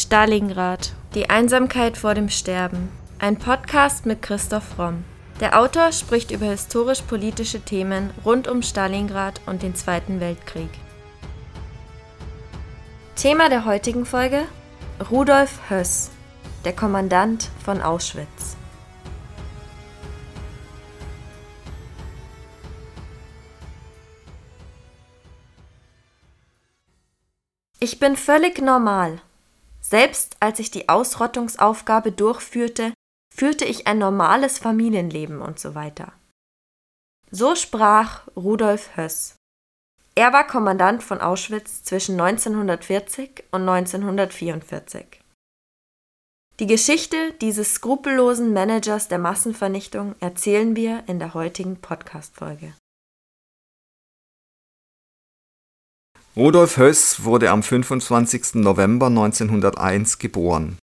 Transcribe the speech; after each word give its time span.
Stalingrad. 0.00 0.94
Die 1.14 1.28
Einsamkeit 1.28 1.98
vor 1.98 2.14
dem 2.14 2.30
Sterben. 2.30 2.88
Ein 3.18 3.36
Podcast 3.36 4.06
mit 4.06 4.22
Christoph 4.22 4.78
Romm. 4.78 5.04
Der 5.40 5.60
Autor 5.60 5.92
spricht 5.92 6.30
über 6.30 6.46
historisch-politische 6.46 7.60
Themen 7.60 8.08
rund 8.24 8.48
um 8.48 8.62
Stalingrad 8.62 9.42
und 9.44 9.62
den 9.62 9.74
Zweiten 9.74 10.18
Weltkrieg. 10.18 10.70
Thema 13.14 13.50
der 13.50 13.66
heutigen 13.66 14.06
Folge: 14.06 14.44
Rudolf 15.10 15.68
Höss, 15.68 16.10
der 16.64 16.72
Kommandant 16.72 17.50
von 17.62 17.82
Auschwitz. 17.82 18.56
Ich 27.80 27.98
bin 27.98 28.16
völlig 28.16 28.62
normal. 28.62 29.20
Selbst 29.90 30.36
als 30.38 30.60
ich 30.60 30.70
die 30.70 30.88
Ausrottungsaufgabe 30.88 32.12
durchführte, 32.12 32.94
führte 33.34 33.64
ich 33.64 33.88
ein 33.88 33.98
normales 33.98 34.60
Familienleben 34.60 35.42
und 35.42 35.58
so 35.58 35.74
weiter. 35.74 36.12
So 37.32 37.56
sprach 37.56 38.28
Rudolf 38.36 38.96
Höss. 38.96 39.34
Er 40.14 40.32
war 40.32 40.46
Kommandant 40.46 41.02
von 41.02 41.20
Auschwitz 41.20 41.82
zwischen 41.82 42.20
1940 42.20 43.44
und 43.50 43.68
1944. 43.68 45.20
Die 46.60 46.66
Geschichte 46.66 47.32
dieses 47.40 47.74
skrupellosen 47.74 48.52
Managers 48.52 49.08
der 49.08 49.18
Massenvernichtung 49.18 50.14
erzählen 50.20 50.76
wir 50.76 51.02
in 51.08 51.18
der 51.18 51.34
heutigen 51.34 51.80
Podcast-Folge. 51.80 52.74
Rudolf 56.36 56.76
Höss 56.76 57.24
wurde 57.24 57.50
am 57.50 57.64
25. 57.64 58.54
November 58.54 59.06
1901 59.06 60.18
geboren. 60.20 60.78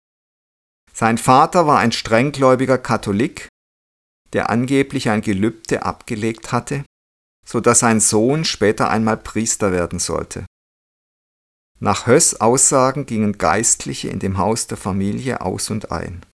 Sein 0.94 1.18
Vater 1.18 1.68
war 1.68 1.80
ein 1.80 1.92
strenggläubiger 1.92 2.78
Katholik, 2.78 3.50
der 4.32 4.50
angeblich 4.50 5.10
ein 5.10 5.20
Gelübde 5.20 5.84
abgelegt 5.84 6.54
hatte, 6.54 6.86
so 7.46 7.60
dass 7.60 7.80
sein 7.80 8.00
Sohn 8.00 8.46
später 8.46 8.90
einmal 8.90 9.18
Priester 9.18 9.74
werden 9.74 10.00
sollte. 10.00 10.46
Nach 11.82 12.08
Höss 12.08 12.40
Aussagen 12.40 13.06
gingen 13.06 13.38
Geistliche 13.38 14.08
in 14.08 14.20
dem 14.20 14.38
Haus 14.38 14.68
der 14.68 14.78
Familie 14.78 15.42
aus 15.42 15.70
und 15.70 15.92
ein. 15.92 16.26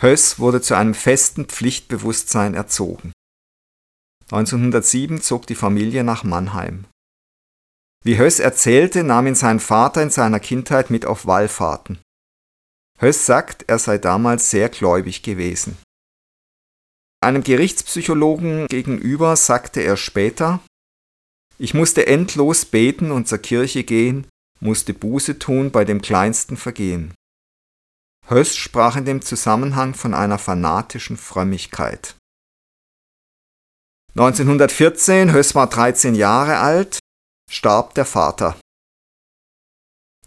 Höss 0.00 0.40
wurde 0.40 0.60
zu 0.62 0.74
einem 0.74 0.94
festen 0.94 1.44
Pflichtbewusstsein 1.44 2.54
erzogen. 2.54 3.12
1907 4.32 5.20
zog 5.20 5.46
die 5.46 5.54
Familie 5.54 6.02
nach 6.02 6.24
Mannheim. 6.24 6.84
Wie 8.04 8.18
Höss 8.18 8.38
erzählte, 8.38 9.02
nahm 9.04 9.26
ihn 9.26 9.34
sein 9.34 9.60
Vater 9.60 10.02
in 10.02 10.10
seiner 10.10 10.40
Kindheit 10.40 10.90
mit 10.90 11.04
auf 11.04 11.26
Wallfahrten. 11.26 11.98
Höss 12.98 13.26
sagt, 13.26 13.64
er 13.68 13.78
sei 13.78 13.98
damals 13.98 14.50
sehr 14.50 14.68
gläubig 14.68 15.22
gewesen. 15.22 15.76
Einem 17.20 17.42
Gerichtspsychologen 17.42 18.66
gegenüber 18.68 19.36
sagte 19.36 19.80
er 19.80 19.96
später, 19.96 20.60
ich 21.58 21.74
musste 21.74 22.06
endlos 22.06 22.64
beten 22.64 23.10
und 23.10 23.26
zur 23.26 23.38
Kirche 23.38 23.82
gehen, 23.82 24.28
musste 24.60 24.94
Buße 24.94 25.38
tun 25.38 25.72
bei 25.72 25.84
dem 25.84 26.00
kleinsten 26.00 26.56
Vergehen. 26.56 27.12
Höss 28.28 28.56
sprach 28.56 28.96
in 28.96 29.04
dem 29.04 29.22
Zusammenhang 29.22 29.94
von 29.94 30.14
einer 30.14 30.38
fanatischen 30.38 31.16
Frömmigkeit. 31.16 32.14
1914, 34.10 35.32
Höss 35.32 35.54
war 35.54 35.68
13 35.68 36.14
Jahre 36.14 36.58
alt, 36.58 36.98
starb 37.48 37.94
der 37.94 38.04
Vater. 38.04 38.56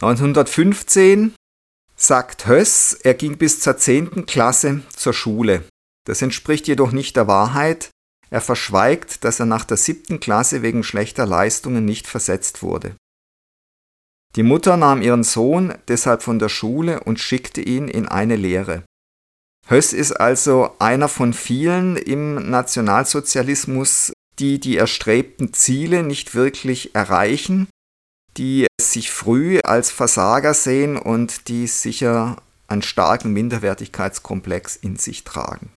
1915 0.02 1.36
sagt 1.95 2.47
Höss, 2.47 2.94
er 2.94 3.14
ging 3.14 3.38
bis 3.38 3.59
zur 3.59 3.77
10. 3.77 4.25
Klasse 4.25 4.82
zur 4.95 5.14
Schule. 5.14 5.64
Das 6.05 6.21
entspricht 6.21 6.67
jedoch 6.67 6.92
nicht 6.92 7.15
der 7.15 7.27
Wahrheit. 7.27 7.92
Er 8.32 8.42
verschweigt, 8.42 9.23
dass 9.23 9.39
er 9.39 9.45
nach 9.45 9.65
der 9.65 9.77
7. 9.77 10.20
Klasse 10.20 10.64
wegen 10.64 10.83
schlechter 10.83 11.27
Leistungen 11.27 11.86
nicht 11.86 12.08
versetzt 12.08 12.64
wurde. 12.64 12.95
Die 14.36 14.43
Mutter 14.43 14.77
nahm 14.77 15.02
ihren 15.02 15.23
Sohn 15.23 15.76
deshalb 15.88 16.23
von 16.23 16.39
der 16.39 16.49
Schule 16.49 17.02
und 17.02 17.20
schickte 17.20 17.61
ihn 17.61 17.88
in 17.88 18.08
eine 18.08 18.38
Lehre. 18.38 18.83
Höss 19.67 19.93
ist 19.93 20.14
also 20.14 20.76
einer 20.80 21.08
von 21.08 21.33
vielen 21.33 21.98
im 21.98 22.49
Nationalsozialismus, 22.49 24.14
die 24.41 24.59
die 24.59 24.75
erstrebten 24.75 25.53
Ziele 25.53 26.03
nicht 26.03 26.33
wirklich 26.33 26.95
erreichen, 26.95 27.69
die 28.37 28.65
sich 28.81 29.11
früh 29.11 29.59
als 29.59 29.91
Versager 29.91 30.53
sehen 30.53 30.97
und 30.97 31.47
die 31.47 31.67
sicher 31.67 32.41
einen 32.67 32.81
starken 32.81 33.31
Minderwertigkeitskomplex 33.33 34.75
in 34.75 34.95
sich 34.95 35.23
tragen. 35.23 35.73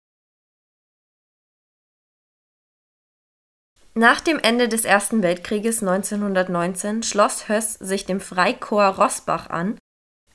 Nach 3.96 4.22
dem 4.22 4.40
Ende 4.40 4.70
des 4.70 4.86
Ersten 4.86 5.22
Weltkrieges 5.22 5.82
1919 5.82 7.04
schloss 7.04 7.48
Höss 7.48 7.74
sich 7.74 8.06
dem 8.06 8.22
Freikorps 8.22 8.98
Rossbach 8.98 9.50
an 9.50 9.78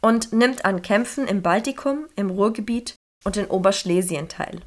und 0.00 0.32
nimmt 0.32 0.64
an 0.64 0.82
Kämpfen 0.82 1.26
im 1.26 1.42
Baltikum, 1.42 2.06
im 2.14 2.30
Ruhrgebiet 2.30 2.94
und 3.24 3.36
in 3.36 3.46
Oberschlesien 3.46 4.28
teil. 4.28 4.60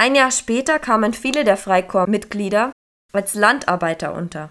Ein 0.00 0.14
Jahr 0.14 0.30
später 0.30 0.78
kamen 0.78 1.12
viele 1.12 1.44
der 1.44 1.58
Freikorps-Mitglieder 1.58 2.72
als 3.12 3.34
Landarbeiter 3.34 4.14
unter, 4.14 4.50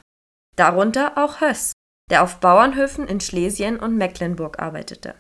darunter 0.56 1.18
auch 1.18 1.42
Höss, 1.42 1.72
der 2.12 2.22
auf 2.22 2.40
Bauernhöfen 2.40 3.08
in 3.08 3.20
Schlesien 3.20 3.80
und 3.80 3.98
Mecklenburg 3.98 4.60
arbeitete. 4.60 5.20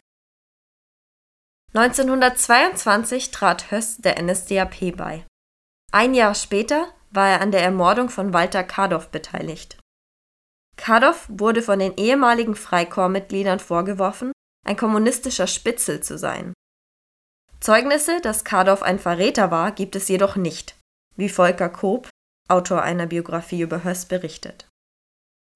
1922 1.73 3.31
trat 3.31 3.71
Höss 3.71 3.97
der 3.97 4.21
NSDAP 4.21 4.95
bei. 4.95 5.25
Ein 5.91 6.13
Jahr 6.13 6.35
später 6.35 6.93
war 7.09 7.27
er 7.27 7.41
an 7.41 7.51
der 7.51 7.63
Ermordung 7.63 8.09
von 8.09 8.31
Walter 8.31 8.63
Kadow 8.63 9.09
beteiligt. 9.09 9.79
Kadow 10.77 11.15
wurde 11.27 11.63
von 11.63 11.79
den 11.79 11.97
ehemaligen 11.97 12.53
Freikorpsmitgliedern 12.53 13.59
vorgeworfen, 13.59 14.31
ein 14.63 14.77
kommunistischer 14.77 15.47
Spitzel 15.47 16.03
zu 16.03 16.19
sein 16.19 16.53
Zeugnisse, 17.59 18.21
dass 18.21 18.43
Kadow 18.43 18.81
ein 18.81 18.99
Verräter 18.99 19.51
war, 19.51 19.71
gibt 19.71 19.95
es 19.95 20.07
jedoch 20.07 20.35
nicht, 20.35 20.75
wie 21.15 21.29
Volker 21.29 21.69
Koop, 21.69 22.09
Autor 22.47 22.81
einer 22.81 23.05
Biografie 23.05 23.61
über 23.61 23.83
Höss, 23.83 24.05
berichtet. 24.05 24.67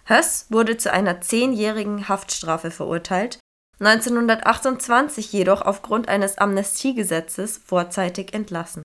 Höss 0.06 0.48
wurde 0.50 0.78
zu 0.78 0.92
einer 0.92 1.22
zehnjährigen 1.22 2.10
Haftstrafe 2.10 2.72
verurteilt, 2.72 3.40
1928 3.80 5.32
jedoch 5.32 5.62
aufgrund 5.62 6.08
eines 6.08 6.38
Amnestiegesetzes 6.38 7.58
vorzeitig 7.58 8.34
entlassen. 8.34 8.84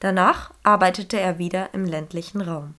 Danach 0.00 0.52
arbeitete 0.62 1.20
er 1.20 1.38
wieder 1.38 1.72
im 1.72 1.84
ländlichen 1.84 2.40
Raum 2.40 2.74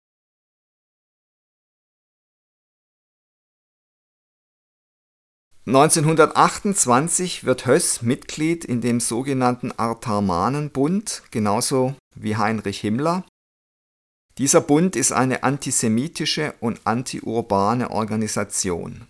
1928 5.67 7.43
wird 7.43 7.65
Höss 7.65 8.03
Mitglied 8.03 8.65
in 8.65 8.81
dem 8.81 8.99
sogenannten 8.99 9.71
Artarmanenbund, 9.71 11.23
genauso 11.31 11.95
wie 12.13 12.37
Heinrich 12.37 12.81
Himmler. 12.81 13.25
Dieser 14.37 14.61
Bund 14.61 14.95
ist 14.95 15.11
eine 15.11 15.41
antisemitische 15.41 16.53
und 16.59 16.81
antiurbane 16.85 17.89
Organisation. 17.89 19.07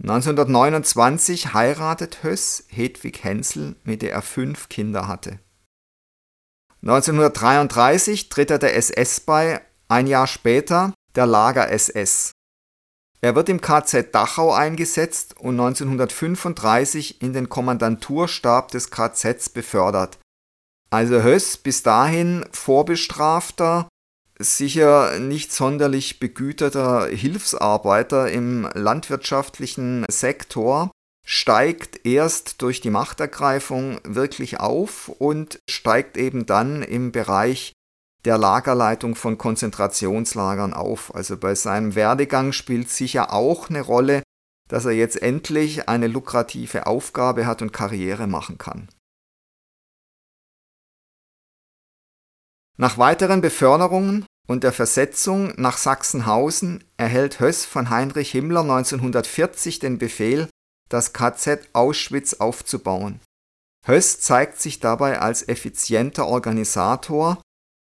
1929 0.00 1.52
heiratet 1.52 2.22
Höss 2.22 2.64
Hedwig 2.68 3.24
Hensel, 3.24 3.74
mit 3.82 4.02
der 4.02 4.12
er 4.12 4.22
fünf 4.22 4.68
Kinder 4.68 5.08
hatte. 5.08 5.40
1933 6.82 8.28
tritt 8.28 8.52
er 8.52 8.58
der 8.58 8.76
SS 8.76 9.20
bei, 9.20 9.60
ein 9.88 10.06
Jahr 10.06 10.28
später 10.28 10.94
der 11.16 11.26
Lager-SS. 11.26 12.32
Er 13.24 13.34
wird 13.34 13.48
im 13.48 13.62
KZ 13.62 14.14
Dachau 14.14 14.52
eingesetzt 14.52 15.34
und 15.40 15.58
1935 15.58 17.22
in 17.22 17.32
den 17.32 17.48
Kommandanturstab 17.48 18.70
des 18.70 18.90
KZs 18.90 19.48
befördert. 19.48 20.18
Also 20.90 21.22
Höss 21.22 21.56
bis 21.56 21.82
dahin 21.82 22.44
vorbestrafter, 22.52 23.88
sicher 24.38 25.18
nicht 25.20 25.54
sonderlich 25.54 26.20
begüterter 26.20 27.06
Hilfsarbeiter 27.06 28.30
im 28.30 28.68
landwirtschaftlichen 28.74 30.04
Sektor, 30.10 30.90
steigt 31.26 32.04
erst 32.04 32.60
durch 32.60 32.82
die 32.82 32.90
Machtergreifung 32.90 34.00
wirklich 34.04 34.60
auf 34.60 35.08
und 35.08 35.60
steigt 35.66 36.18
eben 36.18 36.44
dann 36.44 36.82
im 36.82 37.10
Bereich 37.10 37.72
der 38.24 38.38
Lagerleitung 38.38 39.14
von 39.14 39.38
Konzentrationslagern 39.38 40.72
auf. 40.72 41.14
Also 41.14 41.36
bei 41.36 41.54
seinem 41.54 41.94
Werdegang 41.94 42.52
spielt 42.52 42.90
sicher 42.90 43.32
auch 43.32 43.68
eine 43.68 43.82
Rolle, 43.82 44.22
dass 44.68 44.84
er 44.86 44.92
jetzt 44.92 45.20
endlich 45.20 45.88
eine 45.88 46.06
lukrative 46.06 46.86
Aufgabe 46.86 47.46
hat 47.46 47.60
und 47.62 47.72
Karriere 47.72 48.26
machen 48.26 48.58
kann. 48.58 48.88
Nach 52.76 52.98
weiteren 52.98 53.40
Beförderungen 53.40 54.26
und 54.48 54.64
der 54.64 54.72
Versetzung 54.72 55.52
nach 55.56 55.76
Sachsenhausen 55.76 56.82
erhält 56.96 57.40
Höss 57.40 57.64
von 57.64 57.88
Heinrich 57.88 58.32
Himmler 58.32 58.62
1940 58.62 59.78
den 59.78 59.98
Befehl, 59.98 60.48
das 60.88 61.12
KZ 61.12 61.68
Auschwitz 61.72 62.34
aufzubauen. 62.34 63.20
Höss 63.86 64.20
zeigt 64.20 64.60
sich 64.60 64.80
dabei 64.80 65.20
als 65.20 65.46
effizienter 65.46 66.26
Organisator, 66.26 67.40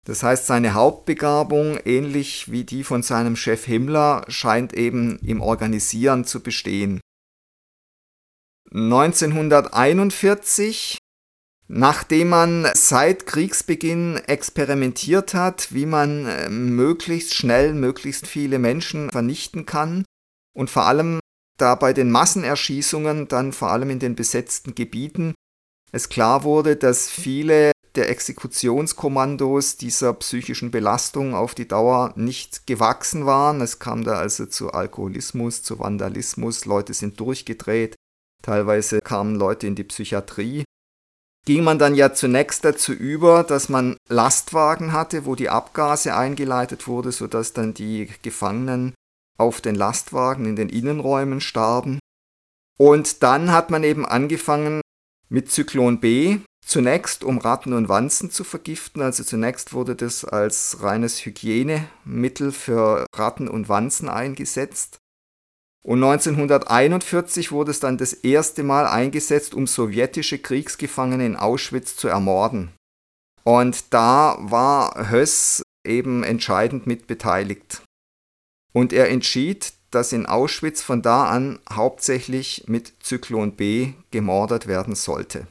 das 0.04 0.22
heißt 0.22 0.46
seine 0.46 0.74
Hauptbegabung, 0.74 1.78
ähnlich 1.84 2.50
wie 2.50 2.64
die 2.64 2.84
von 2.84 3.02
seinem 3.02 3.36
Chef 3.36 3.64
Himmler, 3.64 4.24
scheint 4.28 4.74
eben 4.74 5.18
im 5.20 5.40
Organisieren 5.40 6.24
zu 6.24 6.42
bestehen. 6.42 7.00
1941 8.70 10.98
Nachdem 11.66 12.28
man 12.28 12.68
seit 12.74 13.26
Kriegsbeginn 13.26 14.18
experimentiert 14.26 15.32
hat, 15.32 15.72
wie 15.72 15.86
man 15.86 16.26
äh, 16.26 16.50
möglichst 16.50 17.34
schnell 17.34 17.72
möglichst 17.72 18.26
viele 18.26 18.58
Menschen 18.58 19.10
vernichten 19.10 19.64
kann 19.64 20.04
und 20.54 20.68
vor 20.68 20.84
allem 20.84 21.20
da 21.56 21.74
bei 21.74 21.94
den 21.94 22.10
Massenerschießungen 22.10 23.28
dann 23.28 23.54
vor 23.54 23.70
allem 23.70 23.88
in 23.88 23.98
den 23.98 24.14
besetzten 24.14 24.74
Gebieten 24.74 25.32
es 25.90 26.08
klar 26.08 26.42
wurde, 26.42 26.76
dass 26.76 27.08
viele 27.08 27.72
der 27.96 28.10
Exekutionskommandos 28.10 29.76
dieser 29.76 30.12
psychischen 30.14 30.70
Belastung 30.70 31.34
auf 31.34 31.54
die 31.54 31.68
Dauer 31.68 32.12
nicht 32.16 32.66
gewachsen 32.66 33.26
waren. 33.26 33.60
Es 33.60 33.78
kam 33.78 34.04
da 34.04 34.14
also 34.14 34.46
zu 34.46 34.72
Alkoholismus, 34.72 35.62
zu 35.62 35.78
Vandalismus, 35.78 36.64
Leute 36.64 36.94
sind 36.94 37.20
durchgedreht, 37.20 37.94
teilweise 38.42 39.00
kamen 39.00 39.36
Leute 39.36 39.66
in 39.66 39.74
die 39.74 39.84
Psychiatrie 39.84 40.64
ging 41.44 41.62
man 41.62 41.78
dann 41.78 41.94
ja 41.94 42.12
zunächst 42.12 42.64
dazu 42.64 42.92
über, 42.92 43.44
dass 43.44 43.68
man 43.68 43.96
Lastwagen 44.08 44.92
hatte, 44.92 45.26
wo 45.26 45.34
die 45.34 45.50
Abgase 45.50 46.16
eingeleitet 46.16 46.86
wurde, 46.86 47.12
sodass 47.12 47.52
dann 47.52 47.74
die 47.74 48.08
Gefangenen 48.22 48.94
auf 49.36 49.60
den 49.60 49.74
Lastwagen 49.74 50.46
in 50.46 50.56
den 50.56 50.68
Innenräumen 50.68 51.40
starben. 51.40 51.98
Und 52.78 53.22
dann 53.22 53.52
hat 53.52 53.70
man 53.70 53.84
eben 53.84 54.06
angefangen 54.06 54.80
mit 55.28 55.50
Zyklon 55.50 56.00
B, 56.00 56.38
zunächst 56.64 57.24
um 57.24 57.38
Ratten 57.38 57.72
und 57.72 57.88
Wanzen 57.88 58.30
zu 58.30 58.44
vergiften. 58.44 59.02
Also 59.02 59.24
zunächst 59.24 59.72
wurde 59.72 59.94
das 59.94 60.24
als 60.24 60.82
reines 60.82 61.24
Hygienemittel 61.24 62.52
für 62.52 63.06
Ratten 63.14 63.48
und 63.48 63.68
Wanzen 63.68 64.08
eingesetzt. 64.08 64.98
Und 65.86 66.02
1941 66.02 67.52
wurde 67.52 67.70
es 67.70 67.80
dann 67.80 67.98
das 67.98 68.14
erste 68.14 68.62
Mal 68.62 68.86
eingesetzt, 68.86 69.52
um 69.52 69.66
sowjetische 69.66 70.38
Kriegsgefangene 70.38 71.26
in 71.26 71.36
Auschwitz 71.36 71.96
zu 71.96 72.08
ermorden. 72.08 72.70
Und 73.44 73.92
da 73.92 74.38
war 74.40 75.10
Höss 75.10 75.62
eben 75.86 76.24
entscheidend 76.24 76.86
mit 76.86 77.06
beteiligt. 77.06 77.82
Und 78.72 78.94
er 78.94 79.10
entschied, 79.10 79.74
dass 79.90 80.12
in 80.12 80.24
Auschwitz 80.24 80.80
von 80.80 81.02
da 81.02 81.26
an 81.26 81.60
hauptsächlich 81.70 82.64
mit 82.66 82.94
Zyklon 83.00 83.54
B 83.54 83.92
gemordet 84.10 84.66
werden 84.66 84.94
sollte. 84.94 85.46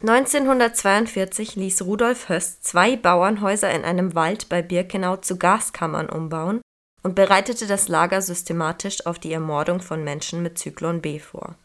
1942 0.00 1.56
ließ 1.56 1.82
Rudolf 1.82 2.28
Höss 2.28 2.60
zwei 2.60 2.96
Bauernhäuser 2.96 3.70
in 3.72 3.84
einem 3.84 4.14
Wald 4.14 4.48
bei 4.48 4.62
Birkenau 4.62 5.16
zu 5.16 5.38
Gaskammern 5.38 6.08
umbauen 6.08 6.60
und 7.02 7.16
bereitete 7.16 7.66
das 7.66 7.88
Lager 7.88 8.22
systematisch 8.22 9.06
auf 9.06 9.18
die 9.18 9.32
Ermordung 9.32 9.80
von 9.80 10.04
Menschen 10.04 10.40
mit 10.42 10.56
Zyklon 10.56 11.00
B 11.00 11.18
vor. 11.18 11.56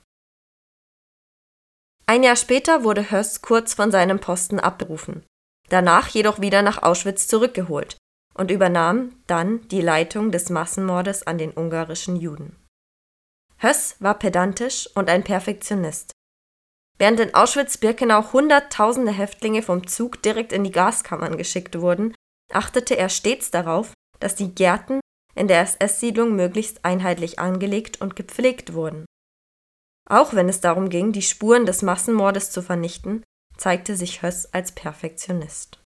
Ein 2.07 2.23
Jahr 2.23 2.35
später 2.35 2.83
wurde 2.83 3.11
Höss 3.11 3.43
kurz 3.43 3.75
von 3.75 3.91
seinem 3.91 4.19
Posten 4.19 4.59
abberufen, 4.59 5.23
danach 5.69 6.07
jedoch 6.07 6.41
wieder 6.41 6.63
nach 6.63 6.81
Auschwitz 6.81 7.27
zurückgeholt 7.27 7.97
und 8.33 8.49
übernahm 8.49 9.15
dann 9.27 9.67
die 9.67 9.81
Leitung 9.81 10.31
des 10.31 10.49
Massenmordes 10.49 11.27
an 11.27 11.37
den 11.37 11.55
ungarischen 11.55 12.15
Juden. 12.15 12.55
Höss 13.57 13.95
war 13.99 14.17
pedantisch 14.17 14.89
und 14.95 15.09
ein 15.09 15.23
Perfektionist 15.23 16.13
Während 17.03 17.19
in 17.19 17.33
Auschwitz-Birkenau 17.35 18.31
Hunderttausende 18.31 19.11
Häftlinge 19.11 19.61
vom 19.61 19.85
Zug 19.87 20.21
direkt 20.21 20.53
in 20.53 20.63
die 20.63 20.71
Gaskammern 20.71 21.35
geschickt 21.35 21.81
wurden, 21.81 22.15
achtete 22.53 22.95
er 22.95 23.09
stets 23.09 23.51
darauf, 23.51 23.91
dass 24.21 24.35
die 24.35 24.55
Gärten 24.55 25.01
in 25.35 25.49
der 25.49 25.59
SS-Siedlung 25.59 26.33
möglichst 26.33 26.85
einheitlich 26.85 27.39
angelegt 27.39 27.99
und 27.99 28.15
gepflegt 28.15 28.73
wurden. 28.73 29.03
Auch 30.09 30.33
wenn 30.33 30.47
es 30.47 30.61
darum 30.61 30.87
ging, 30.87 31.11
die 31.11 31.23
Spuren 31.23 31.65
des 31.65 31.81
Massenmordes 31.81 32.51
zu 32.51 32.61
vernichten, 32.61 33.21
zeigte 33.57 33.97
sich 33.97 34.21
Höss 34.21 34.53
als 34.53 34.71
Perfektionist 34.71 35.82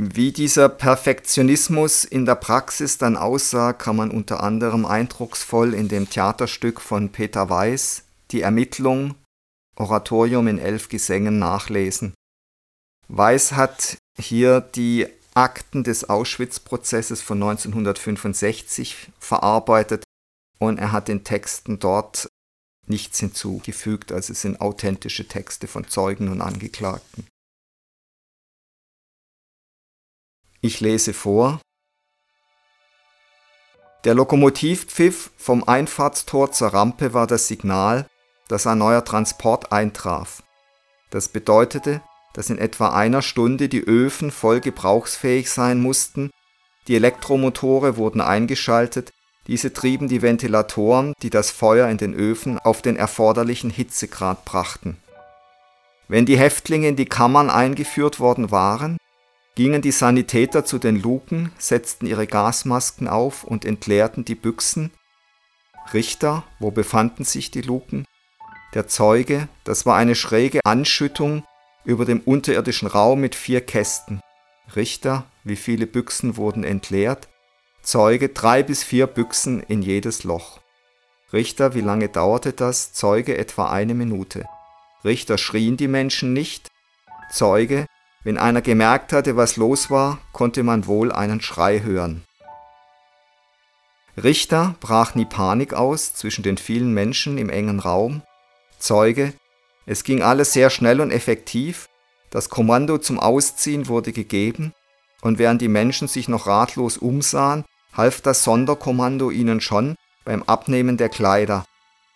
Wie 0.00 0.30
dieser 0.30 0.68
Perfektionismus 0.68 2.04
in 2.04 2.24
der 2.24 2.36
Praxis 2.36 2.98
dann 2.98 3.16
aussah, 3.16 3.72
kann 3.72 3.96
man 3.96 4.12
unter 4.12 4.44
anderem 4.44 4.86
eindrucksvoll 4.86 5.74
in 5.74 5.88
dem 5.88 6.08
Theaterstück 6.08 6.80
von 6.80 7.10
Peter 7.10 7.50
Weiß 7.50 8.04
Die 8.30 8.42
Ermittlung 8.42 9.16
Oratorium 9.74 10.46
in 10.46 10.60
elf 10.60 10.88
Gesängen 10.88 11.40
nachlesen. 11.40 12.14
Weiß 13.08 13.54
hat 13.54 13.98
hier 14.16 14.60
die 14.60 15.08
Akten 15.34 15.82
des 15.82 16.08
Auschwitz-Prozesses 16.08 17.20
von 17.20 17.42
1965 17.42 19.10
verarbeitet 19.18 20.04
und 20.60 20.78
er 20.78 20.92
hat 20.92 21.08
den 21.08 21.24
Texten 21.24 21.80
dort 21.80 22.28
nichts 22.86 23.18
hinzugefügt, 23.18 24.12
also 24.12 24.32
es 24.32 24.42
sind 24.42 24.60
authentische 24.60 25.26
Texte 25.26 25.66
von 25.66 25.88
Zeugen 25.88 26.28
und 26.28 26.40
Angeklagten. 26.40 27.26
Ich 30.60 30.80
lese 30.80 31.14
vor. 31.14 31.60
Der 34.04 34.14
Lokomotivpfiff 34.14 35.30
vom 35.36 35.62
Einfahrtstor 35.62 36.50
zur 36.50 36.68
Rampe 36.68 37.14
war 37.14 37.28
das 37.28 37.46
Signal, 37.46 38.06
dass 38.48 38.66
ein 38.66 38.78
neuer 38.78 39.04
Transport 39.04 39.70
eintraf. 39.70 40.42
Das 41.10 41.28
bedeutete, 41.28 42.00
dass 42.34 42.50
in 42.50 42.58
etwa 42.58 42.88
einer 42.90 43.22
Stunde 43.22 43.68
die 43.68 43.82
Öfen 43.82 44.32
voll 44.32 44.60
gebrauchsfähig 44.60 45.48
sein 45.50 45.80
mussten, 45.80 46.30
die 46.88 46.96
Elektromotore 46.96 47.96
wurden 47.96 48.20
eingeschaltet, 48.20 49.12
diese 49.46 49.72
trieben 49.72 50.08
die 50.08 50.22
Ventilatoren, 50.22 51.14
die 51.22 51.30
das 51.30 51.50
Feuer 51.50 51.88
in 51.88 51.98
den 51.98 52.14
Öfen 52.14 52.58
auf 52.58 52.82
den 52.82 52.96
erforderlichen 52.96 53.70
Hitzegrad 53.70 54.44
brachten. 54.44 54.96
Wenn 56.08 56.26
die 56.26 56.38
Häftlinge 56.38 56.88
in 56.88 56.96
die 56.96 57.06
Kammern 57.06 57.48
eingeführt 57.48 58.18
worden 58.18 58.50
waren, 58.50 58.98
gingen 59.58 59.82
die 59.82 59.90
Sanitäter 59.90 60.64
zu 60.64 60.78
den 60.78 61.02
Luken, 61.02 61.50
setzten 61.58 62.06
ihre 62.06 62.28
Gasmasken 62.28 63.08
auf 63.08 63.42
und 63.42 63.64
entleerten 63.64 64.24
die 64.24 64.36
Büchsen. 64.36 64.92
Richter, 65.92 66.44
wo 66.60 66.70
befanden 66.70 67.24
sich 67.24 67.50
die 67.50 67.62
Luken? 67.62 68.06
Der 68.74 68.86
Zeuge, 68.86 69.48
das 69.64 69.84
war 69.84 69.96
eine 69.96 70.14
schräge 70.14 70.60
Anschüttung 70.64 71.42
über 71.84 72.04
dem 72.04 72.20
unterirdischen 72.20 72.86
Raum 72.86 73.20
mit 73.20 73.34
vier 73.34 73.60
Kästen. 73.60 74.20
Richter, 74.76 75.24
wie 75.42 75.56
viele 75.56 75.88
Büchsen 75.88 76.36
wurden 76.36 76.62
entleert? 76.62 77.26
Zeuge, 77.82 78.28
drei 78.28 78.62
bis 78.62 78.84
vier 78.84 79.08
Büchsen 79.08 79.60
in 79.60 79.82
jedes 79.82 80.22
Loch. 80.22 80.60
Richter, 81.32 81.74
wie 81.74 81.80
lange 81.80 82.08
dauerte 82.08 82.52
das? 82.52 82.92
Zeuge, 82.92 83.36
etwa 83.36 83.72
eine 83.72 83.94
Minute. 83.94 84.44
Richter, 85.04 85.36
schrien 85.36 85.76
die 85.76 85.88
Menschen 85.88 86.32
nicht? 86.32 86.70
Zeuge, 87.32 87.86
wenn 88.24 88.38
einer 88.38 88.62
gemerkt 88.62 89.12
hatte, 89.12 89.36
was 89.36 89.56
los 89.56 89.90
war, 89.90 90.18
konnte 90.32 90.62
man 90.62 90.86
wohl 90.86 91.12
einen 91.12 91.40
Schrei 91.40 91.80
hören. 91.80 92.24
Richter 94.22 94.74
brach 94.80 95.14
nie 95.14 95.24
Panik 95.24 95.74
aus 95.74 96.14
zwischen 96.14 96.42
den 96.42 96.58
vielen 96.58 96.92
Menschen 96.92 97.38
im 97.38 97.50
engen 97.50 97.78
Raum. 97.78 98.22
Zeuge, 98.78 99.32
es 99.86 100.04
ging 100.04 100.22
alles 100.22 100.52
sehr 100.52 100.70
schnell 100.70 101.00
und 101.00 101.10
effektiv, 101.10 101.88
das 102.30 102.50
Kommando 102.50 102.98
zum 102.98 103.18
Ausziehen 103.18 103.88
wurde 103.88 104.12
gegeben, 104.12 104.72
und 105.22 105.38
während 105.38 105.62
die 105.62 105.68
Menschen 105.68 106.08
sich 106.08 106.28
noch 106.28 106.46
ratlos 106.46 106.98
umsahen, 106.98 107.64
half 107.96 108.20
das 108.20 108.44
Sonderkommando 108.44 109.30
ihnen 109.30 109.60
schon 109.60 109.96
beim 110.24 110.42
Abnehmen 110.42 110.96
der 110.96 111.08
Kleider. 111.08 111.64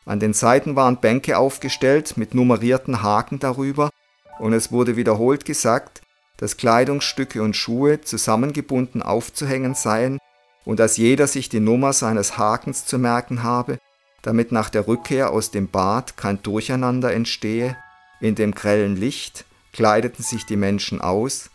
An 0.05 0.21
den 0.21 0.35
Seiten 0.35 0.77
waren 0.77 1.01
Bänke 1.01 1.39
aufgestellt 1.39 2.17
mit 2.17 2.35
nummerierten 2.35 3.03
Haken 3.03 3.39
darüber, 3.39 3.91
und 4.39 4.53
es 4.53 4.73
wurde 4.73 4.97
wiederholt 4.97 5.45
gesagt, 5.45 6.03
dass 6.37 6.57
Kleidungsstücke 6.57 7.43
und 7.43 7.57
Schuhe 7.57 8.01
zusammengebunden 8.01 9.03
aufzuhängen 9.03 9.75
seien 9.75 10.19
und 10.65 10.81
dass 10.81 10.97
jeder 10.97 11.27
sich 11.27 11.49
die 11.49 11.61
Nummer 11.61 11.93
seines 11.93 12.39
Hakens 12.39 12.85
zu 12.87 12.99
merken 12.99 13.43
habe, 13.43 13.79
damit 14.23 14.53
nach 14.53 14.71
der 14.71 14.89
Rückkehr 14.89 15.31
aus 15.31 15.51
dem 15.51 15.69
Bad 15.69 16.17
kein 16.17 16.43
Durcheinander 16.43 17.13
entstehe. 17.13 17.77
In 18.21 18.35
dem 18.35 18.55
grellen 18.55 18.97
Licht 18.97 19.45
kleideten 19.73 20.25
sich 20.25 20.47
die 20.47 20.57
Menschen 20.57 21.01
aus, 21.01 21.51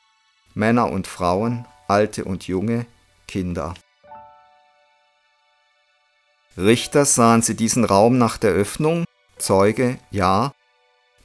Männer 0.53 0.91
und 0.91 1.07
Frauen, 1.07 1.65
alte 1.87 2.25
und 2.25 2.47
junge, 2.47 2.85
Kinder. 3.27 3.73
Richter 6.57 7.05
sahen 7.05 7.41
sie 7.41 7.55
diesen 7.55 7.85
Raum 7.85 8.17
nach 8.17 8.37
der 8.37 8.51
Öffnung, 8.51 9.05
Zeuge, 9.37 9.99
ja, 10.09 10.53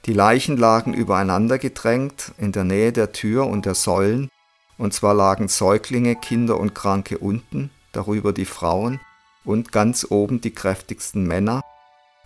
die 0.06 0.12
Leichen 0.12 0.56
lagen 0.56 0.94
übereinander 0.94 1.58
gedrängt 1.58 2.32
in 2.38 2.52
der 2.52 2.64
Nähe 2.64 2.92
der 2.92 3.12
Tür 3.12 3.46
und 3.46 3.66
der 3.66 3.74
Säulen, 3.74 4.28
und 4.78 4.92
zwar 4.92 5.14
lagen 5.14 5.48
Säuglinge, 5.48 6.16
Kinder 6.16 6.58
und 6.58 6.74
Kranke 6.74 7.18
unten, 7.18 7.70
darüber 7.92 8.32
die 8.32 8.44
Frauen 8.44 9.00
und 9.44 9.70
ganz 9.70 10.06
oben 10.10 10.40
die 10.40 10.52
kräftigsten 10.52 11.24
Männer. 11.26 11.62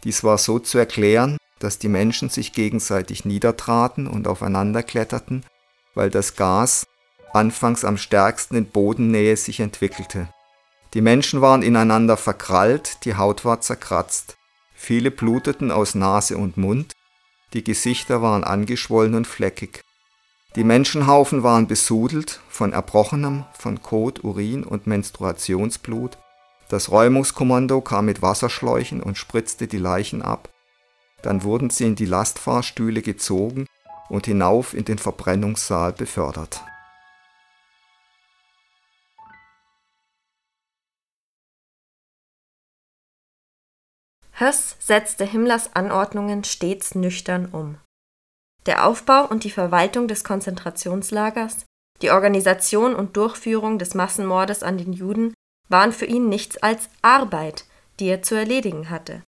Dies 0.04 0.24
war 0.24 0.38
so 0.38 0.58
zu 0.58 0.78
erklären, 0.78 1.36
dass 1.58 1.78
die 1.78 1.88
Menschen 1.88 2.28
sich 2.28 2.52
gegenseitig 2.52 3.24
niedertraten 3.24 4.06
und 4.06 4.28
aufeinander 4.28 4.82
kletterten, 4.82 5.44
weil 5.94 6.10
das 6.10 6.36
Gas 6.36 6.86
anfangs 7.32 7.84
am 7.84 7.98
stärksten 7.98 8.56
in 8.56 8.66
Bodennähe 8.66 9.36
sich 9.36 9.60
entwickelte. 9.60 10.28
Die 10.94 11.00
Menschen 11.02 11.42
waren 11.42 11.62
ineinander 11.62 12.16
verkrallt, 12.16 13.04
die 13.04 13.16
Haut 13.16 13.44
war 13.44 13.60
zerkratzt. 13.60 14.36
Viele 14.74 15.10
bluteten 15.10 15.70
aus 15.70 15.94
Nase 15.94 16.36
und 16.36 16.56
Mund, 16.56 16.92
die 17.52 17.64
Gesichter 17.64 18.22
waren 18.22 18.44
angeschwollen 18.44 19.14
und 19.14 19.26
fleckig. 19.26 19.82
Die 20.56 20.64
Menschenhaufen 20.64 21.42
waren 21.42 21.66
besudelt 21.66 22.40
von 22.48 22.72
Erbrochenem, 22.72 23.44
von 23.58 23.82
Kot, 23.82 24.24
Urin 24.24 24.64
und 24.64 24.86
Menstruationsblut. 24.86 26.18
Das 26.68 26.90
Räumungskommando 26.90 27.80
kam 27.80 28.06
mit 28.06 28.22
Wasserschläuchen 28.22 29.02
und 29.02 29.18
spritzte 29.18 29.66
die 29.66 29.78
Leichen 29.78 30.22
ab. 30.22 30.48
Dann 31.22 31.42
wurden 31.42 31.70
sie 31.70 31.84
in 31.84 31.94
die 31.94 32.06
Lastfahrstühle 32.06 33.02
gezogen 33.02 33.66
und 34.08 34.26
hinauf 34.26 34.74
in 34.74 34.84
den 34.84 34.98
Verbrennungssaal 34.98 35.92
befördert. 35.92 36.62
Höss 44.38 44.76
setzte 44.78 45.24
Himmlers 45.24 45.74
Anordnungen 45.74 46.44
stets 46.44 46.94
nüchtern 46.94 47.46
um. 47.46 47.78
Der 48.66 48.86
Aufbau 48.86 49.24
und 49.26 49.44
die 49.44 49.50
Verwaltung 49.50 50.08
des 50.08 50.24
Konzentrationslagers, 50.24 51.64
die 52.02 52.10
Organisation 52.10 52.94
und 52.94 53.16
Durchführung 53.16 53.78
des 53.78 53.94
Massenmordes 53.94 54.62
an 54.62 54.76
den 54.76 54.92
Juden 54.92 55.32
waren 55.70 55.90
für 55.90 56.04
ihn 56.04 56.28
nichts 56.28 56.58
als 56.58 56.90
Arbeit, 57.00 57.64
die 57.98 58.08
er 58.08 58.20
zu 58.20 58.34
erledigen 58.34 58.90
hatte. 58.90 59.22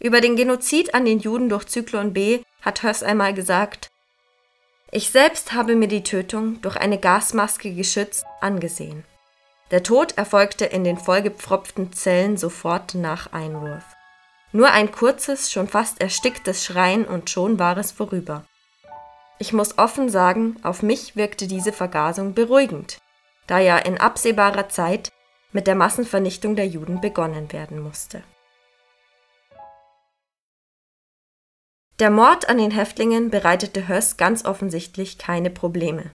Über 0.00 0.22
den 0.22 0.36
Genozid 0.36 0.94
an 0.94 1.04
den 1.04 1.18
Juden 1.18 1.50
durch 1.50 1.66
Zyklon 1.66 2.14
B 2.14 2.40
hat 2.62 2.82
Höss 2.82 3.02
einmal 3.02 3.34
gesagt, 3.34 3.90
ich 4.90 5.10
selbst 5.10 5.52
habe 5.52 5.76
mir 5.76 5.88
die 5.88 6.04
Tötung 6.04 6.62
durch 6.62 6.76
eine 6.76 6.98
Gasmaske 6.98 7.74
geschützt 7.74 8.24
angesehen. 8.40 9.04
Der 9.70 9.82
Tod 9.82 10.16
erfolgte 10.16 10.64
in 10.64 10.84
den 10.84 10.96
vollgepfropften 10.96 11.92
Zellen 11.92 12.38
sofort 12.38 12.94
nach 12.94 13.32
Einwurf. 13.34 13.84
Nur 14.52 14.70
ein 14.70 14.92
kurzes, 14.92 15.50
schon 15.50 15.66
fast 15.66 16.00
ersticktes 16.00 16.64
Schreien 16.64 17.06
und 17.06 17.30
schon 17.30 17.58
war 17.58 17.78
es 17.78 17.90
vorüber. 17.90 18.44
Ich 19.38 19.52
muss 19.52 19.78
offen 19.78 20.10
sagen, 20.10 20.56
auf 20.62 20.82
mich 20.82 21.16
wirkte 21.16 21.46
diese 21.46 21.72
Vergasung 21.72 22.34
beruhigend, 22.34 22.98
da 23.46 23.58
ja 23.58 23.78
in 23.78 23.98
absehbarer 23.98 24.68
Zeit 24.68 25.10
mit 25.52 25.66
der 25.66 25.74
Massenvernichtung 25.74 26.54
der 26.54 26.66
Juden 26.66 27.00
begonnen 27.00 27.50
werden 27.52 27.80
musste. 27.80 28.22
Der 31.98 32.10
Mord 32.10 32.48
an 32.48 32.58
den 32.58 32.70
Häftlingen 32.70 33.30
bereitete 33.30 33.88
Höss 33.88 34.16
ganz 34.16 34.44
offensichtlich 34.44 35.18
keine 35.18 35.50
Probleme, 35.50 36.10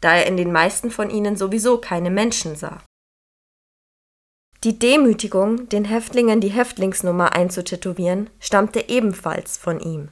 da 0.00 0.14
er 0.14 0.26
in 0.26 0.36
den 0.36 0.52
meisten 0.52 0.90
von 0.90 1.10
ihnen 1.10 1.36
sowieso 1.36 1.78
keine 1.78 2.10
Menschen 2.10 2.54
sah. 2.54 2.82
Die 4.64 4.78
Demütigung, 4.78 5.68
den 5.68 5.84
Häftlingen 5.84 6.40
die 6.40 6.50
Häftlingsnummer 6.50 7.34
einzutätowieren, 7.34 8.30
stammte 8.38 8.88
ebenfalls 8.88 9.56
von 9.56 9.80
ihm. 9.80 10.10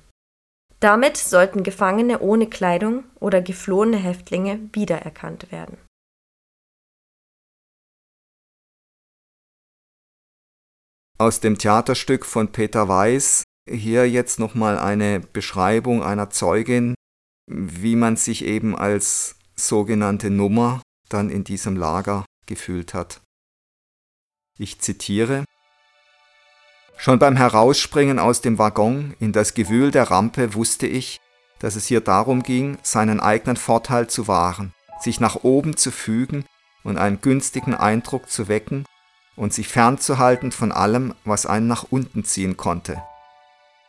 Damit 0.81 1.17
sollten 1.17 1.63
Gefangene 1.63 2.19
ohne 2.19 2.49
Kleidung 2.49 3.05
oder 3.21 3.43
geflohene 3.43 3.99
Häftlinge 3.99 4.59
wiedererkannt 4.73 5.53
werden. 5.53 5.79
Aus 11.19 11.39
dem 11.39 11.59
Theaterstück 11.59 12.25
von 12.25 12.51
Peter 12.51 12.89
Weiß 12.89 13.45
hier 13.69 14.09
jetzt 14.09 14.41
nochmal 14.41 14.79
eine 14.79 15.21
Beschreibung 15.21 16.03
einer 16.03 16.31
Zeugin, 16.31 16.95
wie 17.47 17.95
man 17.95 18.17
sich 18.17 18.45
eben 18.45 18.75
als 18.75 19.37
sogenannte 19.55 20.31
Nummer 20.31 20.83
dann 21.09 21.31
in 21.31 21.45
diesem 21.45 21.77
Lager 21.77 22.25
gefühlt 22.47 22.95
hat. 22.95 23.21
Ich 24.63 24.79
zitiere 24.79 25.45
Schon 26.99 27.19
beim 27.19 27.39
Herausspringen 27.39 28.19
aus 28.19 28.43
dem 28.43 28.59
Waggon 28.59 29.15
in 29.19 29.33
das 29.33 29.55
Gewühl 29.55 29.91
der 29.91 30.11
Rampe 30.11 30.53
wusste 30.53 30.87
ich, 30.87 31.19
dass 31.61 31.77
es 31.77 31.87
hier 31.87 32.03
darum 32.03 32.43
ging, 32.43 32.77
seinen 32.83 33.21
eigenen 33.21 33.57
Vorteil 33.57 34.09
zu 34.09 34.29
wahren, 34.29 34.75
sich 35.01 35.19
nach 35.19 35.45
oben 35.45 35.79
zu 35.79 35.91
fügen 35.91 36.45
und 36.85 36.99
einen 36.99 37.23
günstigen 37.23 37.75
Eindruck 37.75 38.29
zu 38.29 38.49
wecken 38.49 38.85
und 39.35 39.55
sich 39.55 39.67
fernzuhalten 39.67 40.53
von 40.53 40.73
allem, 40.73 41.15
was 41.25 41.47
einen 41.47 41.67
nach 41.67 41.87
unten 41.89 42.25
ziehen 42.25 42.59
konnte. 42.59 43.03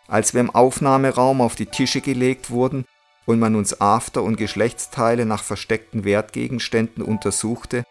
Als 0.07 0.33
wir 0.33 0.39
im 0.39 0.55
Aufnahmeraum 0.55 1.41
auf 1.41 1.55
die 1.55 1.65
Tische 1.65 1.99
gelegt 1.99 2.49
wurden 2.49 2.85
und 3.25 3.39
man 3.39 3.57
uns 3.57 3.81
After- 3.81 4.23
und 4.23 4.37
Geschlechtsteile 4.37 5.25
nach 5.25 5.43
versteckten 5.43 6.05
Wertgegenständen 6.05 7.03
untersuchte, 7.03 7.83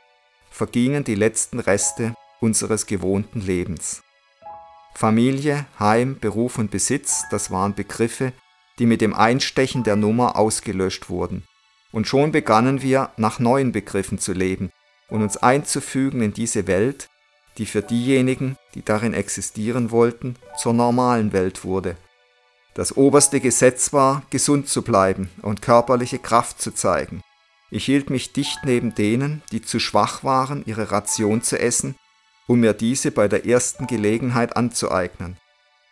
vergingen 0.51 1.05
die 1.05 1.15
letzten 1.15 1.61
Reste 1.61 2.15
unseres 2.41 2.87
gewohnten 2.87 3.41
Lebens. 3.41 4.03
Familie, 4.95 5.67
Heim, 5.79 6.19
Beruf 6.21 6.59
und 6.59 6.71
Besitz, 6.71 7.25
das 7.31 7.51
waren 7.51 7.75
Begriffe, 7.75 8.33
die 8.79 8.87
mit 8.87 9.01
dem 9.01 9.15
Einstechen 9.15 9.85
der 9.85 9.97
Nummer 9.97 10.37
ausgelöscht 10.37 11.09
wurden. 11.09 11.45
Und 11.93 12.07
schon 12.07 12.33
begannen 12.33 12.83
wir, 12.83 13.11
nach 13.17 13.39
neuen 13.39 13.73
Begriffen 13.73 14.19
zu 14.19 14.33
leben 14.33 14.71
und 15.09 15.23
uns 15.23 15.37
einzufügen 15.37 16.23
in 16.23 16.33
diese 16.33 16.67
Welt, 16.67 17.09
die 17.59 17.67
für 17.67 17.83
diejenigen, 17.83 18.57
die 18.75 18.85
darin 18.85 19.13
existieren 19.13 19.91
wollten, 19.91 20.37
zur 20.57 20.73
normalen 20.73 21.33
Welt 21.33 21.65
wurde. 21.65 21.97
Das 22.75 22.97
oberste 22.97 23.41
Gesetz 23.41 23.93
war, 23.93 24.23
gesund 24.31 24.69
zu 24.69 24.83
bleiben 24.83 25.31
und 25.43 25.63
körperliche 25.63 26.19
Kraft 26.19 26.63
zu 26.63 26.71
zeigen. 26.73 27.23
Ich 27.71 27.85
hielt 27.85 28.11
mich 28.11 28.33
dicht 28.33 28.61
neben 28.65 28.95
denen, 28.95 29.43
die 29.53 29.63
zu 29.63 29.81
schwach 29.81 30.25
waren, 30.25 30.65
ihre 30.65 30.91
Ration 30.91 31.43
zu 31.43 31.59
essen 31.59 31.97
um 32.51 32.59
mir 32.59 32.73
diese 32.73 33.13
bei 33.13 33.29
der 33.29 33.47
ersten 33.47 33.87
Gelegenheit 33.87 34.57
anzueignen. 34.57 35.37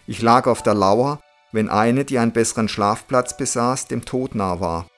Ich 0.08 0.22
lag 0.22 0.48
auf 0.48 0.60
der 0.60 0.74
Lauer, 0.74 1.20
wenn 1.52 1.68
eine, 1.68 2.04
die 2.04 2.18
einen 2.18 2.32
besseren 2.32 2.68
Schlafplatz 2.68 3.36
besaß, 3.36 3.86
dem 3.86 4.04
Tod 4.04 4.34
nah 4.34 4.58
war. 4.58 4.88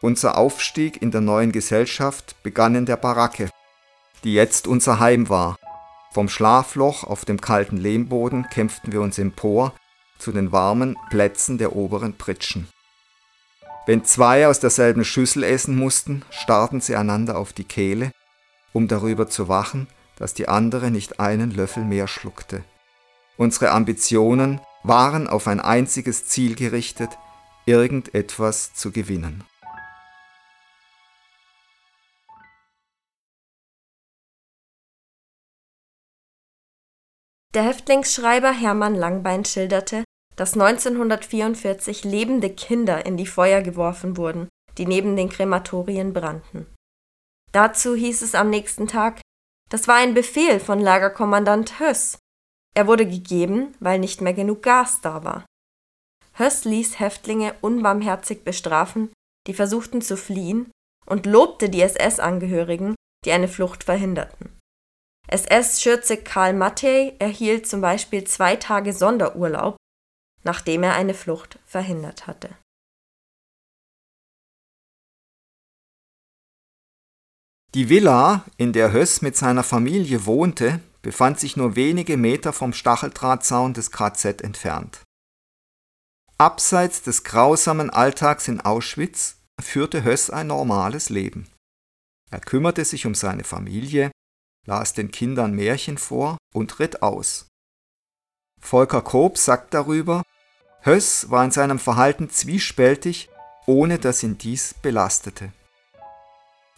Unser 0.00 0.38
Aufstieg 0.38 1.02
in 1.02 1.10
der 1.10 1.20
neuen 1.20 1.52
Gesellschaft 1.52 2.42
begann 2.42 2.74
in 2.74 2.86
der 2.86 2.96
Baracke, 2.96 3.50
die 4.24 4.32
jetzt 4.32 4.66
unser 4.66 4.98
Heim 4.98 5.28
war. 5.28 5.56
Vom 6.14 6.30
Schlafloch 6.30 7.04
auf 7.04 7.26
dem 7.26 7.38
kalten 7.38 7.76
Lehmboden 7.76 8.48
kämpften 8.48 8.90
wir 8.90 9.02
uns 9.02 9.18
empor 9.18 9.74
zu 10.18 10.32
den 10.32 10.52
warmen 10.52 10.96
Plätzen 11.10 11.58
der 11.58 11.76
oberen 11.76 12.16
Pritschen. 12.16 12.66
Wenn 13.84 14.06
zwei 14.06 14.48
aus 14.48 14.58
derselben 14.58 15.04
Schüssel 15.04 15.42
essen 15.42 15.76
mussten, 15.76 16.22
starrten 16.30 16.80
sie 16.80 16.96
einander 16.96 17.36
auf 17.36 17.52
die 17.52 17.64
Kehle, 17.64 18.10
um 18.72 18.88
darüber 18.88 19.28
zu 19.28 19.48
wachen, 19.48 19.86
dass 20.16 20.34
die 20.34 20.48
andere 20.48 20.90
nicht 20.90 21.20
einen 21.20 21.50
Löffel 21.50 21.84
mehr 21.84 22.06
schluckte. 22.08 22.64
Unsere 23.36 23.70
Ambitionen 23.70 24.60
waren 24.82 25.28
auf 25.28 25.48
ein 25.48 25.60
einziges 25.60 26.26
Ziel 26.26 26.54
gerichtet, 26.54 27.10
irgendetwas 27.66 28.74
zu 28.74 28.92
gewinnen. 28.92 29.44
Der 37.54 37.62
Häftlingsschreiber 37.62 38.52
Hermann 38.52 38.96
Langbein 38.96 39.44
schilderte, 39.44 40.02
dass 40.34 40.54
1944 40.54 42.02
lebende 42.02 42.50
Kinder 42.50 43.06
in 43.06 43.16
die 43.16 43.26
Feuer 43.26 43.62
geworfen 43.62 44.16
wurden, 44.16 44.48
die 44.76 44.86
neben 44.86 45.14
den 45.14 45.28
Krematorien 45.28 46.12
brannten. 46.12 46.66
Dazu 47.52 47.94
hieß 47.94 48.22
es 48.22 48.34
am 48.34 48.50
nächsten 48.50 48.88
Tag, 48.88 49.20
das 49.74 49.88
war 49.88 49.96
ein 49.96 50.14
Befehl 50.14 50.60
von 50.60 50.78
Lagerkommandant 50.78 51.80
Höss. 51.80 52.18
Er 52.76 52.86
wurde 52.86 53.08
gegeben, 53.08 53.74
weil 53.80 53.98
nicht 53.98 54.20
mehr 54.20 54.32
genug 54.32 54.62
Gas 54.62 55.00
da 55.00 55.24
war. 55.24 55.44
Höss 56.34 56.64
ließ 56.64 57.00
Häftlinge 57.00 57.56
unbarmherzig 57.60 58.44
bestrafen, 58.44 59.12
die 59.48 59.52
versuchten 59.52 60.00
zu 60.00 60.16
fliehen, 60.16 60.70
und 61.06 61.26
lobte 61.26 61.70
die 61.70 61.82
SS-Angehörigen, 61.82 62.94
die 63.24 63.32
eine 63.32 63.48
Flucht 63.48 63.82
verhinderten. 63.82 64.56
SS-Schürze 65.26 66.18
Karl 66.18 66.52
Mattei 66.52 67.16
erhielt 67.18 67.66
zum 67.66 67.80
Beispiel 67.80 68.22
zwei 68.22 68.54
Tage 68.54 68.92
Sonderurlaub, 68.92 69.76
nachdem 70.44 70.84
er 70.84 70.94
eine 70.94 71.14
Flucht 71.14 71.58
verhindert 71.66 72.28
hatte. 72.28 72.50
Die 77.74 77.88
Villa, 77.88 78.44
in 78.56 78.72
der 78.72 78.92
Höss 78.92 79.20
mit 79.20 79.36
seiner 79.36 79.64
Familie 79.64 80.26
wohnte, 80.26 80.80
befand 81.02 81.40
sich 81.40 81.56
nur 81.56 81.74
wenige 81.74 82.16
Meter 82.16 82.52
vom 82.52 82.72
Stacheldrahtzaun 82.72 83.74
des 83.74 83.90
KZ 83.90 84.42
entfernt. 84.42 85.02
Abseits 86.38 87.02
des 87.02 87.24
grausamen 87.24 87.90
Alltags 87.90 88.46
in 88.46 88.60
Auschwitz 88.60 89.38
führte 89.60 90.04
Höss 90.04 90.30
ein 90.30 90.46
normales 90.46 91.08
Leben. 91.08 91.48
Er 92.30 92.38
kümmerte 92.38 92.84
sich 92.84 93.06
um 93.06 93.16
seine 93.16 93.42
Familie, 93.42 94.12
las 94.66 94.92
den 94.92 95.10
Kindern 95.10 95.52
Märchen 95.52 95.98
vor 95.98 96.38
und 96.54 96.78
ritt 96.78 97.02
aus. 97.02 97.48
Volker 98.60 99.02
Koop 99.02 99.36
sagt 99.36 99.74
darüber, 99.74 100.22
Höss 100.82 101.28
war 101.28 101.44
in 101.44 101.50
seinem 101.50 101.80
Verhalten 101.80 102.30
zwiespältig, 102.30 103.30
ohne 103.66 103.98
dass 103.98 104.22
ihn 104.22 104.38
dies 104.38 104.74
belastete. 104.74 105.52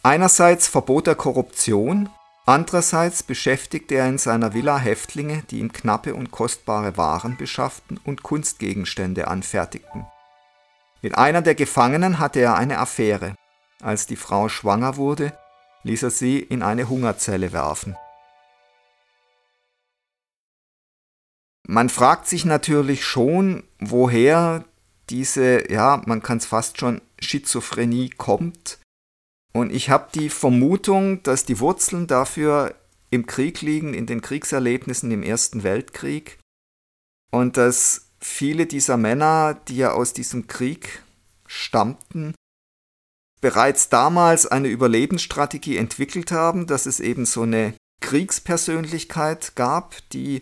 Einerseits 0.03 0.67
verbot 0.67 1.07
er 1.07 1.15
Korruption, 1.15 2.09
andererseits 2.45 3.23
beschäftigte 3.23 3.95
er 3.95 4.07
in 4.07 4.17
seiner 4.17 4.53
Villa 4.53 4.77
Häftlinge, 4.77 5.43
die 5.49 5.59
ihm 5.59 5.73
knappe 5.73 6.15
und 6.15 6.31
kostbare 6.31 6.97
Waren 6.97 7.37
beschafften 7.37 7.99
und 8.05 8.23
Kunstgegenstände 8.23 9.27
anfertigten. 9.27 10.05
Mit 11.01 11.17
einer 11.17 11.41
der 11.41 11.55
Gefangenen 11.55 12.19
hatte 12.19 12.39
er 12.39 12.55
eine 12.55 12.79
Affäre. 12.79 13.35
Als 13.81 14.07
die 14.07 14.15
Frau 14.15 14.49
schwanger 14.49 14.97
wurde, 14.97 15.37
ließ 15.83 16.03
er 16.03 16.09
sie 16.09 16.39
in 16.39 16.63
eine 16.63 16.89
Hungerzelle 16.89 17.51
werfen. 17.53 17.95
Man 21.67 21.89
fragt 21.89 22.27
sich 22.27 22.45
natürlich 22.45 23.03
schon, 23.03 23.63
woher 23.79 24.63
diese, 25.09 25.69
ja, 25.71 26.01
man 26.05 26.23
kann 26.23 26.37
es 26.37 26.45
fast 26.45 26.79
schon 26.79 27.01
Schizophrenie 27.19 28.09
kommt. 28.09 28.79
Und 29.53 29.71
ich 29.71 29.89
habe 29.89 30.09
die 30.13 30.29
Vermutung, 30.29 31.23
dass 31.23 31.45
die 31.45 31.59
Wurzeln 31.59 32.07
dafür 32.07 32.75
im 33.09 33.25
Krieg 33.25 33.61
liegen, 33.61 33.93
in 33.93 34.05
den 34.05 34.21
Kriegserlebnissen 34.21 35.11
im 35.11 35.23
Ersten 35.23 35.63
Weltkrieg. 35.63 36.39
Und 37.31 37.57
dass 37.57 38.09
viele 38.19 38.65
dieser 38.65 38.97
Männer, 38.97 39.53
die 39.67 39.77
ja 39.77 39.91
aus 39.93 40.13
diesem 40.13 40.47
Krieg 40.47 41.01
stammten, 41.45 42.33
bereits 43.41 43.89
damals 43.89 44.45
eine 44.45 44.67
Überlebensstrategie 44.67 45.77
entwickelt 45.77 46.31
haben, 46.31 46.67
dass 46.67 46.85
es 46.85 46.99
eben 46.99 47.25
so 47.25 47.43
eine 47.43 47.73
Kriegspersönlichkeit 48.01 49.55
gab, 49.55 49.97
die 50.09 50.41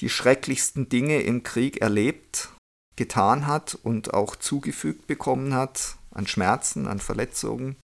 die 0.00 0.08
schrecklichsten 0.08 0.88
Dinge 0.88 1.22
im 1.22 1.42
Krieg 1.42 1.80
erlebt, 1.80 2.50
getan 2.96 3.46
hat 3.46 3.74
und 3.74 4.14
auch 4.14 4.36
zugefügt 4.36 5.06
bekommen 5.06 5.54
hat 5.54 5.96
an 6.10 6.26
Schmerzen, 6.26 6.86
an 6.86 6.98
Verletzungen. 6.98 7.76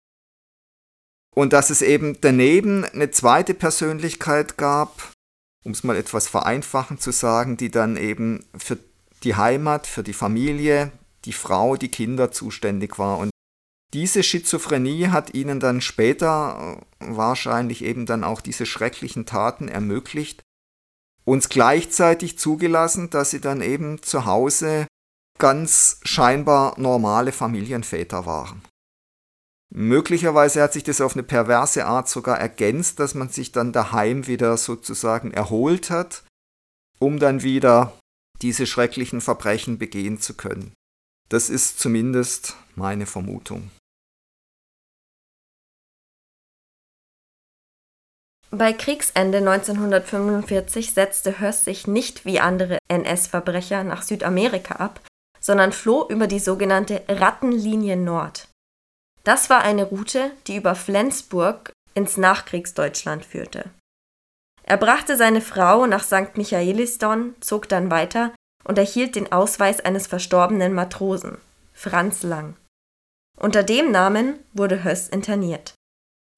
Und 1.35 1.53
dass 1.53 1.71
es 1.71 1.83
eben 1.83 2.19
daneben 2.21 2.85
eine 2.85 3.11
zweite 3.11 3.55
Persönlichkeit 3.55 4.59
gab, 4.59 5.13
um 5.65 5.73
es 5.73 5.85
mal 5.85 5.97
etwas 5.97 6.29
vereinfachend 6.29 7.01
zu 7.01 7.11
sagen, 7.11 7.57
die 7.57 7.71
dann 7.71 7.97
eben 7.97 8.45
für 8.57 8.79
die 9.23 9.37
Heimat, 9.37 9.87
für 9.87 10.03
die 10.03 10.13
Familie, 10.13 10.93
die 11.25 11.33
Frau, 11.33 11.77
die 11.77 11.89
Kinder 11.89 12.33
zuständig 12.33 12.99
war. 12.99 13.19
Und 13.19 13.31
diese 13.95 14.23
Schizophrenie 14.23 15.09
hat 15.09 15.35
ihnen 15.35 15.61
dann 15.61 15.81
später 15.81 16.79
äh, 17.01 17.07
wahrscheinlich 17.17 17.85
eben 17.85 18.07
dann 18.07 18.25
auch 18.25 18.41
diese 18.41 18.67
schrecklichen 18.67 19.27
Taten 19.27 19.69
ermöglicht, 19.69 20.43
uns 21.25 21.49
gleichzeitig 21.49 22.39
zugelassen, 22.39 23.11
dass 23.11 23.31
sie 23.31 23.41
dann 23.41 23.61
eben 23.61 24.03
zu 24.03 24.25
Hause 24.25 24.87
ganz 25.39 26.01
scheinbar 26.03 26.79
normale 26.79 27.33
Familienväter 27.33 28.27
waren. 28.27 28.63
Möglicherweise 29.75 30.63
hat 30.63 30.75
sich 30.75 30.85
das 30.85 31.01
auf 31.01 31.15
eine 31.15 31.23
perverse 31.23 31.87
Art 31.87 32.07
sogar 32.07 32.39
ergänzt, 32.39 33.01
dass 33.01 33.15
man 33.15 33.31
sich 33.31 33.53
dann 33.53 33.73
daheim 33.73 34.27
wieder 34.27 34.59
sozusagen 34.59 35.31
erholt 35.31 35.89
hat, 35.89 36.25
um 36.99 37.19
dann 37.19 37.43
wieder 37.43 37.99
diese 38.43 38.67
schrecklichen 38.67 39.23
Verbrechen 39.23 39.79
begehen 39.79 40.21
zu 40.21 40.35
können. 40.35 40.75
Das 41.31 41.49
ist 41.49 41.81
zumindest 41.81 42.57
meine 42.75 43.07
Vermutung. 43.07 43.71
Bei 48.51 48.75
Kriegsende 48.75 49.39
1945 49.39 50.93
setzte 50.93 51.41
Höss 51.41 51.65
sich 51.65 51.87
nicht 51.87 52.27
wie 52.27 52.41
andere 52.41 52.77
NS-Verbrecher 52.89 53.85
nach 53.85 54.03
Südamerika 54.03 54.75
ab, 54.75 55.01
sondern 55.41 55.73
floh 55.73 56.07
über 56.11 56.27
die 56.27 56.41
sogenannte 56.41 57.03
Rattenlinie 57.09 57.97
Nord. 57.97 58.52
Das 59.25 59.51
war 59.51 59.63
eine 59.63 59.85
Route, 59.85 60.33
die 60.47 60.57
über 60.57 60.75
Flensburg 60.75 61.73
ins 61.95 62.17
Nachkriegsdeutschland 62.17 63.25
führte. 63.25 63.71
Er 64.65 64.77
brachte 64.77 65.17
seine 65.17 65.41
Frau 65.41 65.87
nach 65.87 66.05
St. 66.05 66.37
Michaelisdon, 66.37 67.35
zog 67.41 67.69
dann 67.69 67.91
weiter 67.91 68.33
und 68.65 68.79
erhielt 68.79 69.17
den 69.17 69.31
Ausweis 69.33 69.81
eines 69.81 70.07
verstorbenen 70.07 70.73
Matrosen, 70.73 71.39
Franz 71.73 72.23
Lang. 72.23 72.57
Unter 73.39 73.63
dem 73.63 73.91
Namen 73.91 74.39
wurde 74.53 74.85
Höss 74.85 75.09
interniert. 75.09 75.75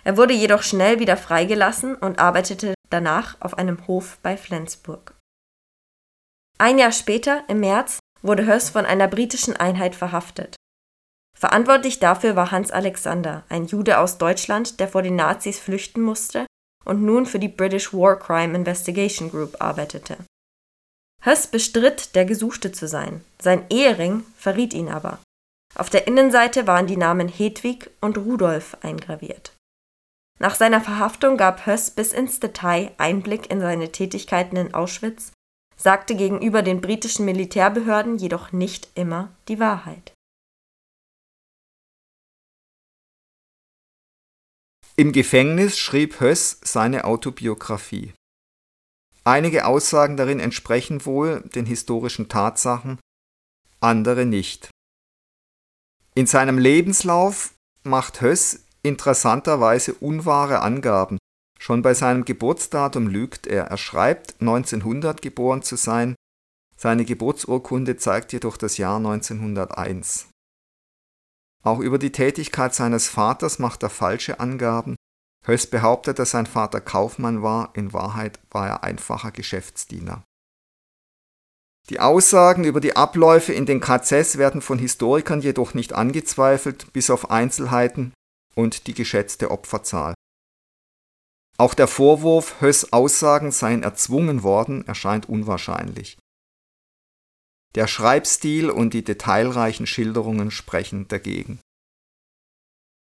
Er 0.05 0.17
wurde 0.17 0.35
jedoch 0.35 0.63
schnell 0.63 1.01
wieder 1.01 1.17
freigelassen 1.17 1.97
und 1.97 2.19
arbeitete 2.19 2.75
danach 2.91 3.41
auf 3.41 3.57
einem 3.59 3.87
Hof 3.87 4.19
bei 4.23 4.37
Flensburg. 4.37 5.15
Ein 6.59 6.79
Jahr 6.79 6.93
später, 6.93 7.45
im 7.49 7.61
März, 7.61 7.99
wurde 8.23 8.47
Höss 8.47 8.71
von 8.71 8.87
einer 8.87 9.09
britischen 9.09 9.57
Einheit 9.57 9.95
verhaftet. 9.95 10.57
Verantwortlich 11.35 11.99
dafür 11.99 12.37
war 12.37 12.51
Hans 12.51 12.71
Alexander, 12.71 13.45
ein 13.49 13.67
Jude 13.67 13.99
aus 13.99 14.19
Deutschland, 14.19 14.81
der 14.81 14.89
vor 14.89 15.03
den 15.03 15.17
Nazis 15.17 15.59
flüchten 15.59 16.01
musste 16.01 16.47
und 16.85 17.03
nun 17.03 17.27
für 17.27 17.39
die 17.39 17.49
British 17.49 17.93
War 17.93 18.19
Crime 18.19 18.57
Investigation 18.57 19.31
Group 19.31 19.57
arbeitete. 19.61 20.17
Höss 21.23 21.47
bestritt, 21.47 22.15
der 22.15 22.25
Gesuchte 22.25 22.71
zu 22.73 22.87
sein, 22.87 23.25
sein 23.41 23.65
Ehering 23.71 24.25
verriet 24.37 24.75
ihn 24.75 24.89
aber. 24.89 25.19
Auf 25.75 25.91
der 25.91 26.07
Innenseite 26.07 26.67
waren 26.67 26.87
die 26.87 26.97
Namen 26.97 27.29
Hedwig 27.29 27.91
und 28.01 28.19
Rudolf 28.19 28.77
eingraviert. 28.83 29.53
Nach 30.39 30.55
seiner 30.55 30.81
Verhaftung 30.81 31.37
gab 31.37 31.67
Höss 31.67 31.91
bis 31.91 32.13
ins 32.13 32.41
Detail 32.41 32.93
Einblick 32.99 33.51
in 33.51 33.61
seine 33.61 33.91
Tätigkeiten 33.91 34.57
in 34.57 34.75
Auschwitz, 34.75 35.33
sagte 35.77 36.15
gegenüber 36.15 36.63
den 36.63 36.81
britischen 36.81 37.25
Militärbehörden 37.25 38.19
jedoch 38.19 38.53
nicht 38.53 38.89
immer 38.95 39.31
die 39.49 39.59
Wahrheit. 39.59 40.14
Im 44.97 45.11
Gefängnis 45.11 45.77
schrieb 45.77 46.21
Höss 46.21 46.61
seine 46.63 47.05
Autobiografie. 47.05 48.13
Einige 49.25 49.67
Aussagen 49.67 50.17
darin 50.17 50.39
entsprechen 50.39 51.05
wohl 51.05 51.41
den 51.53 51.67
historischen 51.67 52.29
Tatsachen, 52.29 53.01
andere 53.81 54.25
nicht. 54.25 54.71
In 56.15 56.27
seinem 56.27 56.59
Lebenslauf 56.59 57.55
macht 57.83 58.21
Höss 58.21 58.67
interessanterweise 58.85 59.95
unwahre 59.95 60.61
Angaben. 60.61 61.19
Schon 61.59 61.83
bei 61.83 61.95
seinem 61.95 62.25
Geburtsdatum 62.25 63.09
lügt 63.09 63.49
er. 63.49 63.65
Er 63.65 63.79
schreibt, 63.79 64.41
1900 64.41 65.21
geboren 65.23 65.63
zu 65.63 65.75
sein. 65.75 66.15
Seine 66.77 67.05
Geburtsurkunde 67.05 67.97
zeigt 67.97 68.33
jedoch 68.33 68.57
das 68.57 68.77
Jahr 68.77 68.99
1901. 68.99 70.29
Auch 71.65 71.81
über 71.81 71.99
die 71.99 72.13
Tätigkeit 72.13 72.75
seines 72.75 73.09
Vaters 73.09 73.59
macht 73.59 73.83
er 73.83 73.91
falsche 73.91 74.39
Angaben. 74.39 74.97
Höss 75.47 75.67
behauptet, 75.67 76.19
dass 76.19 76.31
sein 76.31 76.47
Vater 76.47 76.81
Kaufmann 76.81 77.43
war, 77.43 77.71
in 77.75 77.93
Wahrheit 77.93 78.39
war 78.51 78.69
er 78.69 78.85
einfacher 78.85 79.31
Geschäftsdiener. 79.31 80.23
Die 81.91 82.01
Aussagen 82.01 82.65
über 82.65 82.81
die 82.81 82.97
Abläufe 82.97 83.53
in 83.53 83.67
den 83.67 83.81
KZs 83.81 84.39
werden 84.39 84.63
von 84.63 84.79
Historikern 84.79 85.41
jedoch 85.41 85.75
nicht 85.75 85.93
angezweifelt, 85.93 86.93
bis 86.93 87.11
auf 87.11 87.31
Einzelheiten 87.31 88.13
und 88.55 88.87
die 88.87 88.95
geschätzte 88.95 89.51
Opferzahl. 89.51 90.15
Auch 91.57 91.75
der 91.75 91.89
Vorwurf, 91.89 92.61
Höss 92.61 92.93
Aussagen 92.93 93.53
seien 93.53 93.83
erzwungen 93.83 94.43
worden, 94.43 94.87
erscheint 94.87 95.29
unwahrscheinlich. 95.29 96.19
Der 97.75 97.87
Schreibstil 97.87 98.71
und 98.71 98.95
die 98.95 99.03
detailreichen 99.03 99.87
Schilderungen 99.87 100.51
sprechen 100.51 101.09
dagegen. 101.09 101.61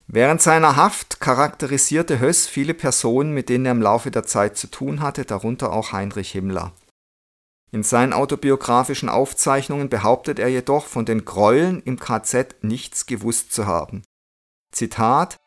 Während 0.07 0.41
seiner 0.41 0.75
Haft 0.75 1.19
charakterisierte 1.19 2.19
Höss 2.19 2.47
viele 2.47 2.73
Personen, 2.73 3.33
mit 3.33 3.49
denen 3.49 3.65
er 3.65 3.71
im 3.71 3.81
Laufe 3.81 4.11
der 4.11 4.25
Zeit 4.25 4.57
zu 4.57 4.67
tun 4.67 5.01
hatte, 5.01 5.25
darunter 5.25 5.71
auch 5.71 5.91
Heinrich 5.91 6.31
Himmler. 6.31 6.73
In 7.71 7.83
seinen 7.83 8.13
autobiografischen 8.13 9.09
Aufzeichnungen 9.09 9.89
behauptet 9.89 10.39
er 10.39 10.49
jedoch, 10.49 10.85
von 10.85 11.05
den 11.05 11.25
Gräueln 11.25 11.81
im 11.83 11.97
KZ 11.97 12.55
nichts 12.61 13.05
gewusst 13.05 13.53
zu 13.53 13.65
haben. 13.65 14.03
Zitat 14.71 15.37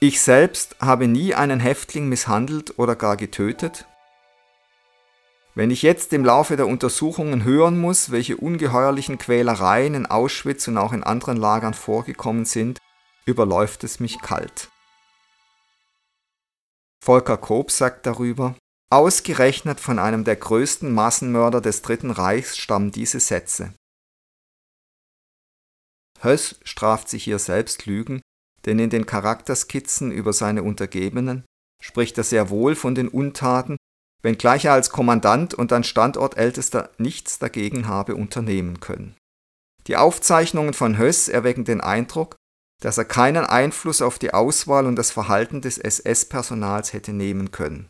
ich 0.00 0.20
selbst 0.20 0.76
habe 0.80 1.08
nie 1.08 1.34
einen 1.34 1.58
Häftling 1.58 2.08
misshandelt 2.08 2.78
oder 2.78 2.94
gar 2.94 3.16
getötet. 3.16 3.88
Wenn 5.58 5.72
ich 5.72 5.82
jetzt 5.82 6.12
im 6.12 6.24
Laufe 6.24 6.54
der 6.54 6.68
Untersuchungen 6.68 7.42
hören 7.42 7.80
muss, 7.80 8.12
welche 8.12 8.36
ungeheuerlichen 8.36 9.18
Quälereien 9.18 9.94
in 9.94 10.06
Auschwitz 10.06 10.68
und 10.68 10.78
auch 10.78 10.92
in 10.92 11.02
anderen 11.02 11.36
Lagern 11.36 11.74
vorgekommen 11.74 12.44
sind, 12.44 12.78
überläuft 13.26 13.82
es 13.82 13.98
mich 13.98 14.20
kalt. 14.20 14.70
Volker 17.04 17.36
Koop 17.36 17.72
sagt 17.72 18.06
darüber, 18.06 18.54
ausgerechnet 18.90 19.80
von 19.80 19.98
einem 19.98 20.22
der 20.22 20.36
größten 20.36 20.94
Massenmörder 20.94 21.60
des 21.60 21.82
Dritten 21.82 22.12
Reichs 22.12 22.56
stammen 22.56 22.92
diese 22.92 23.18
Sätze. 23.18 23.74
Höss 26.20 26.60
straft 26.62 27.08
sich 27.08 27.24
hier 27.24 27.40
selbst 27.40 27.84
Lügen, 27.84 28.20
denn 28.64 28.78
in 28.78 28.90
den 28.90 29.06
Charakterskizzen 29.06 30.12
über 30.12 30.32
seine 30.32 30.62
Untergebenen 30.62 31.44
spricht 31.82 32.16
er 32.16 32.22
sehr 32.22 32.48
wohl 32.48 32.76
von 32.76 32.94
den 32.94 33.08
Untaten, 33.08 33.76
wenngleich 34.22 34.64
er 34.64 34.72
als 34.72 34.90
Kommandant 34.90 35.54
und 35.54 35.72
an 35.72 35.84
Standortältester 35.84 36.90
nichts 36.98 37.38
dagegen 37.38 37.88
habe 37.88 38.14
unternehmen 38.16 38.80
können. 38.80 39.16
Die 39.86 39.96
Aufzeichnungen 39.96 40.74
von 40.74 40.98
Höss 40.98 41.28
erwecken 41.28 41.64
den 41.64 41.80
Eindruck, 41.80 42.36
dass 42.82 42.98
er 42.98 43.04
keinen 43.04 43.44
Einfluss 43.44 44.02
auf 44.02 44.18
die 44.18 44.34
Auswahl 44.34 44.86
und 44.86 44.96
das 44.96 45.10
Verhalten 45.10 45.60
des 45.60 45.78
SS-Personals 45.78 46.92
hätte 46.92 47.12
nehmen 47.12 47.50
können. 47.50 47.88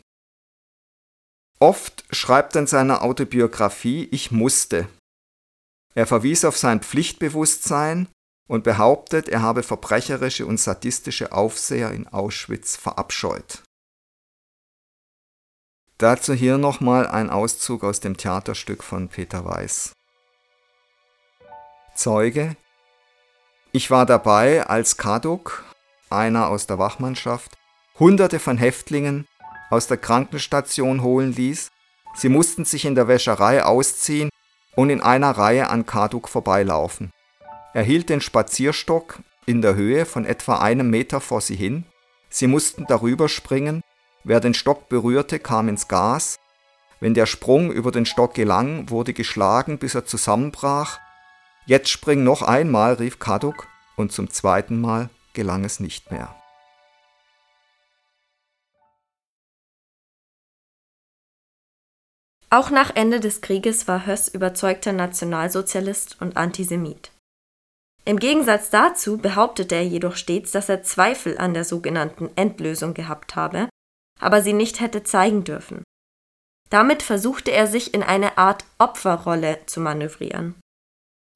Oft 1.61 2.05
schreibt 2.11 2.55
er 2.55 2.62
in 2.62 2.67
seiner 2.67 3.03
Autobiografie 3.03 4.09
Ich 4.11 4.31
musste. 4.31 4.88
Er 5.95 6.07
verwies 6.07 6.45
auf 6.45 6.57
sein 6.57 6.81
Pflichtbewusstsein 6.81 8.09
und 8.49 8.64
behauptet, 8.64 9.29
er 9.29 9.43
habe 9.43 9.62
verbrecherische 9.62 10.47
und 10.47 10.59
sadistische 10.59 11.33
Aufseher 11.33 11.91
in 11.91 12.07
Auschwitz 12.07 12.77
verabscheut. 12.77 13.62
Dazu 15.98 16.32
hier 16.32 16.58
nochmal 16.58 17.08
ein 17.08 17.28
Auszug 17.28 17.82
aus 17.82 17.98
dem 17.98 18.16
Theaterstück 18.16 18.84
von 18.84 19.08
Peter 19.08 19.44
Weiß. 19.44 19.94
Zeuge 21.96 22.54
Ich 23.72 23.90
war 23.90 24.06
dabei, 24.06 24.64
als 24.64 24.96
Kaduk, 24.96 25.64
einer 26.08 26.50
aus 26.50 26.68
der 26.68 26.78
Wachmannschaft, 26.78 27.58
hunderte 27.98 28.38
von 28.38 28.58
Häftlingen 28.58 29.26
aus 29.70 29.88
der 29.88 29.96
Krankenstation 29.96 31.02
holen 31.02 31.32
ließ. 31.32 31.70
Sie 32.14 32.28
mussten 32.28 32.64
sich 32.64 32.84
in 32.84 32.94
der 32.94 33.08
Wäscherei 33.08 33.64
ausziehen 33.64 34.30
und 34.76 34.90
in 34.90 35.00
einer 35.00 35.32
Reihe 35.32 35.68
an 35.68 35.84
Kaduk 35.84 36.28
vorbeilaufen. 36.28 37.11
Er 37.74 37.82
hielt 37.82 38.08
den 38.08 38.20
Spazierstock 38.20 39.18
in 39.46 39.62
der 39.62 39.74
Höhe 39.74 40.06
von 40.06 40.24
etwa 40.24 40.58
einem 40.58 40.90
Meter 40.90 41.20
vor 41.20 41.40
sie 41.40 41.56
hin. 41.56 41.84
Sie 42.30 42.46
mussten 42.46 42.87
darüber 42.87 43.28
springen 43.28 43.82
Wer 44.24 44.40
den 44.40 44.54
Stock 44.54 44.88
berührte, 44.88 45.38
kam 45.38 45.68
ins 45.68 45.88
Gas. 45.88 46.37
Wenn 47.00 47.14
der 47.14 47.26
Sprung 47.26 47.70
über 47.70 47.92
den 47.92 48.07
Stock 48.07 48.35
gelang, 48.35 48.90
wurde 48.90 49.12
geschlagen, 49.12 49.78
bis 49.78 49.94
er 49.94 50.04
zusammenbrach. 50.04 50.98
Jetzt 51.66 51.90
spring 51.90 52.24
noch 52.24 52.42
einmal, 52.42 52.94
rief 52.94 53.18
Kaduk, 53.18 53.68
und 53.96 54.12
zum 54.12 54.31
zweiten 54.31 54.81
Mal 54.81 55.11
gelang 55.33 55.64
es 55.64 55.81
nicht 55.81 56.11
mehr. 56.11 56.35
Auch 62.50 62.70
nach 62.70 62.96
Ende 62.96 63.20
des 63.20 63.42
Krieges 63.42 63.87
war 63.87 64.07
Höss 64.07 64.26
überzeugter 64.26 64.92
Nationalsozialist 64.92 66.16
und 66.20 66.37
Antisemit. 66.37 67.12
Im 68.07 68.18
Gegensatz 68.18 68.70
dazu 68.70 69.18
behauptete 69.18 69.74
er 69.74 69.85
jedoch 69.85 70.16
stets, 70.16 70.52
dass 70.52 70.70
er 70.70 70.83
Zweifel 70.83 71.37
an 71.37 71.52
der 71.52 71.64
sogenannten 71.64 72.31
Endlösung 72.37 72.94
gehabt 72.94 73.37
habe 73.37 73.68
aber 74.18 74.42
sie 74.42 74.52
nicht 74.52 74.81
hätte 74.81 75.02
zeigen 75.02 75.44
dürfen. 75.44 75.83
Damit 76.70 77.02
versuchte 77.02 77.50
er 77.50 77.66
sich 77.66 77.94
in 77.94 78.02
eine 78.02 78.37
Art 78.37 78.64
Opferrolle 78.78 79.61
zu 79.66 79.81
manövrieren. 79.81 80.54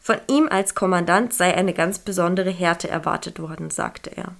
Von 0.03 0.18
ihm 0.29 0.49
als 0.49 0.75
Kommandant 0.75 1.33
sei 1.33 1.55
eine 1.55 1.75
ganz 1.75 2.01
besondere 2.01 2.51
Härte 2.51 2.88
erwartet 2.88 3.38
worden, 3.38 3.71
sagte 3.71 4.11
er. 4.16 4.37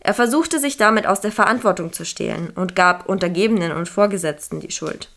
Er 0.00 0.14
versuchte 0.14 0.58
sich 0.58 0.76
damit 0.76 1.06
aus 1.06 1.20
der 1.20 1.32
Verantwortung 1.32 1.92
zu 1.92 2.04
stehlen 2.04 2.50
und 2.50 2.74
gab 2.74 3.08
Untergebenen 3.08 3.72
und 3.72 3.88
Vorgesetzten 3.88 4.60
die 4.60 4.70
Schuld. 4.70 5.14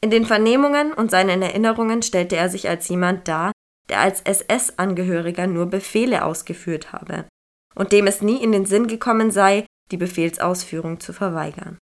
In 0.00 0.10
den 0.10 0.26
Vernehmungen 0.26 0.92
und 0.92 1.10
seinen 1.10 1.42
Erinnerungen 1.42 2.02
stellte 2.02 2.36
er 2.36 2.48
sich 2.48 2.68
als 2.68 2.88
jemand 2.88 3.26
dar, 3.26 3.52
der 3.88 4.00
als 4.00 4.20
SS-Angehöriger 4.22 5.46
nur 5.46 5.66
Befehle 5.66 6.24
ausgeführt 6.24 6.92
habe 6.92 7.26
und 7.74 7.92
dem 7.92 8.06
es 8.06 8.22
nie 8.22 8.42
in 8.42 8.52
den 8.52 8.66
Sinn 8.66 8.86
gekommen 8.86 9.30
sei, 9.30 9.66
die 9.90 9.96
Befehlsausführung 9.96 11.00
zu 11.00 11.12
verweigern. 11.12 11.78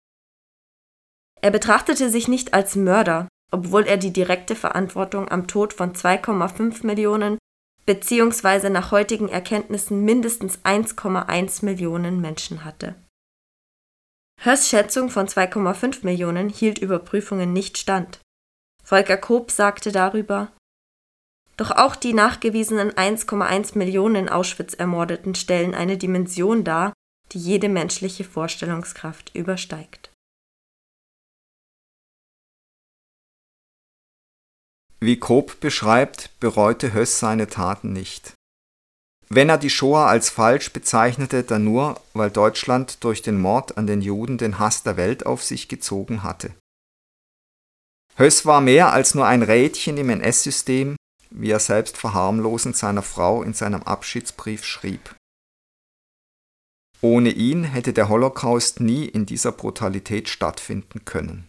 Er 1.42 1.52
betrachtete 1.52 2.10
sich 2.10 2.28
nicht 2.28 2.54
als 2.54 2.76
Mörder, 2.76 3.28
obwohl 3.52 3.84
er 3.84 3.98
die 3.98 4.12
direkte 4.12 4.56
Verantwortung 4.56 5.30
am 5.30 5.48
Tod 5.48 5.74
von 5.74 5.94
2,5 5.94 6.86
Millionen 6.86 7.38
bzw. 7.86 8.70
nach 8.70 8.92
heutigen 8.92 9.30
Erkenntnissen 9.30 10.04
mindestens 10.04 10.60
1,1 10.66 11.64
Millionen 11.64 12.20
Menschen 12.20 12.66
hatte. 12.66 12.96
Hörs 14.42 14.70
Schätzung 14.70 15.10
von 15.10 15.28
2,5 15.28 16.04
Millionen 16.04 16.50
hielt 16.50 16.80
Überprüfungen 16.80 17.54
nicht 17.54 17.78
stand. 17.78 18.20
Volker 18.84 19.18
Koop 19.18 19.52
sagte 19.52 19.92
darüber, 19.92 20.52
doch 21.58 21.72
auch 21.72 21.96
die 21.96 22.14
nachgewiesenen 22.14 22.92
1,1 22.92 23.78
Millionen 23.78 24.30
Auschwitz-Ermordeten 24.30 25.34
stellen 25.34 25.74
eine 25.74 25.98
Dimension 25.98 26.64
dar, 26.64 26.94
die 27.32 27.40
jede 27.40 27.70
menschliche 27.70 28.24
Vorstellungskraft 28.24 29.36
übersteigt. 29.36 30.12
Wie 35.00 35.20
Koop 35.20 35.60
beschreibt, 35.60 36.32
bereute 36.40 36.94
Höss 36.94 37.20
seine 37.20 37.48
Taten 37.48 37.94
nicht. 37.94 38.34
Wenn 39.30 39.50
er 39.50 39.58
die 39.58 39.70
Shoah 39.70 40.08
als 40.08 40.30
falsch 40.30 40.72
bezeichnete, 40.72 41.44
dann 41.44 41.64
nur, 41.66 42.02
weil 42.14 42.32
Deutschland 42.32 43.04
durch 43.04 43.22
den 43.22 43.40
Mord 43.40 43.78
an 43.78 43.86
den 43.86 44.02
Juden 44.02 44.38
den 44.38 44.58
Hass 44.58 44.84
der 44.84 44.98
Welt 44.98 45.26
auf 45.26 45.44
sich 45.44 45.68
gezogen 45.68 46.24
hatte. 46.24 46.56
Höss 48.16 48.46
war 48.46 48.62
mehr 48.62 48.94
als 48.94 49.14
nur 49.14 49.28
ein 49.28 49.44
Rädchen 49.44 49.98
im 49.98 50.10
NS-System, 50.10 50.96
wie 51.30 51.52
er 51.52 51.60
selbst 51.60 51.98
verharmlosend 51.98 52.76
seiner 52.76 53.04
Frau 53.04 53.44
in 53.44 53.54
seinem 53.54 53.84
Abschiedsbrief 53.84 54.64
schrieb. 54.64 55.16
Ohne 57.02 57.30
ihn 57.30 57.64
hätte 57.64 57.94
der 57.94 58.10
Holocaust 58.10 58.80
nie 58.80 59.06
in 59.06 59.26
dieser 59.26 59.52
Brutalität 59.52 60.30
stattfinden 60.30 61.06
können. 61.06 61.48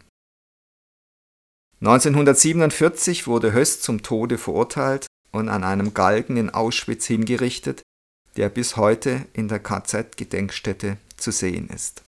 1947 1.80 3.26
wurde 3.26 3.52
Höss 3.52 3.80
zum 3.80 4.02
Tode 4.02 4.36
verurteilt 4.36 5.06
und 5.30 5.48
an 5.48 5.64
einem 5.64 5.94
Galgen 5.94 6.36
in 6.36 6.50
Auschwitz 6.50 7.06
hingerichtet, 7.06 7.82
der 8.36 8.48
bis 8.48 8.76
heute 8.76 9.26
in 9.32 9.48
der 9.48 9.60
KZ-Gedenkstätte 9.60 10.98
zu 11.16 11.30
sehen 11.30 11.68
ist. 11.68 12.02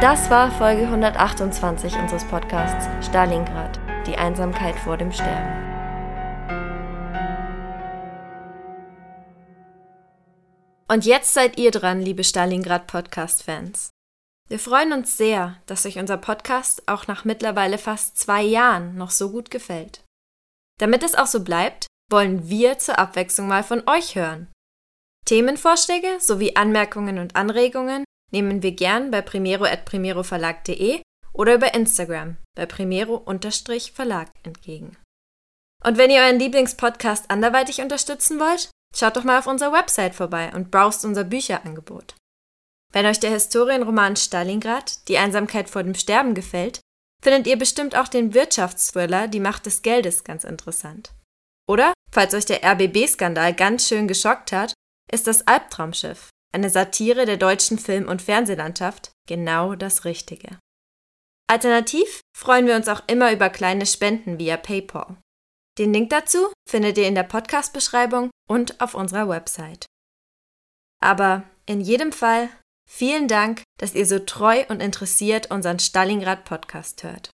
Das 0.00 0.28
war 0.28 0.50
Folge 0.50 0.82
128 0.82 1.96
unseres 1.96 2.24
Podcasts 2.24 3.06
Stalingrad, 3.06 3.80
die 4.06 4.16
Einsamkeit 4.16 4.76
vor 4.76 4.98
dem 4.98 5.12
Sterben. 5.12 5.73
Und 10.94 11.04
jetzt 11.04 11.34
seid 11.34 11.58
ihr 11.58 11.72
dran, 11.72 12.00
liebe 12.00 12.22
Stalingrad 12.22 12.86
Podcast-Fans. 12.86 13.90
Wir 14.48 14.60
freuen 14.60 14.92
uns 14.92 15.16
sehr, 15.16 15.60
dass 15.66 15.84
euch 15.86 15.98
unser 15.98 16.18
Podcast 16.18 16.86
auch 16.86 17.08
nach 17.08 17.24
mittlerweile 17.24 17.78
fast 17.78 18.16
zwei 18.16 18.44
Jahren 18.44 18.94
noch 18.94 19.10
so 19.10 19.32
gut 19.32 19.50
gefällt. 19.50 20.04
Damit 20.78 21.02
es 21.02 21.16
auch 21.16 21.26
so 21.26 21.42
bleibt, 21.42 21.88
wollen 22.12 22.48
wir 22.48 22.78
zur 22.78 22.96
Abwechslung 22.96 23.48
mal 23.48 23.64
von 23.64 23.82
euch 23.88 24.14
hören. 24.14 24.52
Themenvorschläge 25.26 26.20
sowie 26.20 26.54
Anmerkungen 26.54 27.18
und 27.18 27.34
Anregungen 27.34 28.04
nehmen 28.30 28.62
wir 28.62 28.70
gern 28.70 29.10
bei 29.10 29.20
primero.primeroverlag.de 29.20 31.02
oder 31.32 31.54
über 31.56 31.74
Instagram 31.74 32.36
bei 32.54 32.66
primero-verlag 32.66 34.30
entgegen. 34.44 34.96
Und 35.84 35.98
wenn 35.98 36.12
ihr 36.12 36.20
euren 36.20 36.38
Lieblingspodcast 36.38 37.32
anderweitig 37.32 37.80
unterstützen 37.80 38.38
wollt, 38.38 38.70
Schaut 38.94 39.16
doch 39.16 39.24
mal 39.24 39.38
auf 39.38 39.46
unserer 39.46 39.72
Website 39.72 40.14
vorbei 40.14 40.52
und 40.54 40.70
browst 40.70 41.04
unser 41.04 41.24
Bücherangebot. 41.24 42.14
Wenn 42.92 43.06
euch 43.06 43.18
der 43.18 43.30
Historienroman 43.30 44.14
Stalingrad, 44.14 45.08
die 45.08 45.18
Einsamkeit 45.18 45.68
vor 45.68 45.82
dem 45.82 45.94
Sterben 45.94 46.34
gefällt, 46.34 46.80
findet 47.20 47.46
ihr 47.48 47.58
bestimmt 47.58 47.96
auch 47.96 48.06
den 48.06 48.34
Wirtschaftsthriller 48.34 49.26
Die 49.26 49.40
Macht 49.40 49.66
des 49.66 49.82
Geldes 49.82 50.22
ganz 50.22 50.44
interessant. 50.44 51.12
Oder, 51.66 51.92
falls 52.12 52.34
euch 52.34 52.44
der 52.44 52.62
RBB-Skandal 52.62 53.54
ganz 53.54 53.88
schön 53.88 54.06
geschockt 54.06 54.52
hat, 54.52 54.74
ist 55.10 55.26
das 55.26 55.46
Albtraumschiff, 55.46 56.28
eine 56.52 56.70
Satire 56.70 57.26
der 57.26 57.36
deutschen 57.36 57.78
Film- 57.78 58.08
und 58.08 58.22
Fernsehlandschaft, 58.22 59.10
genau 59.26 59.74
das 59.74 60.04
Richtige. 60.04 60.58
Alternativ 61.50 62.20
freuen 62.36 62.66
wir 62.66 62.76
uns 62.76 62.88
auch 62.88 63.02
immer 63.06 63.32
über 63.32 63.50
kleine 63.50 63.86
Spenden 63.86 64.38
via 64.38 64.56
PayPal. 64.56 65.16
Den 65.78 65.92
Link 65.92 66.10
dazu 66.10 66.52
findet 66.68 66.98
ihr 66.98 67.08
in 67.08 67.16
der 67.16 67.24
Podcast-Beschreibung 67.24 68.30
und 68.48 68.80
auf 68.80 68.94
unserer 68.94 69.28
Website. 69.28 69.86
Aber 71.00 71.42
in 71.66 71.80
jedem 71.80 72.12
Fall 72.12 72.48
vielen 72.88 73.26
Dank, 73.26 73.62
dass 73.78 73.94
ihr 73.94 74.06
so 74.06 74.20
treu 74.20 74.64
und 74.68 74.80
interessiert 74.80 75.50
unseren 75.50 75.80
Stalingrad-Podcast 75.80 77.02
hört. 77.02 77.30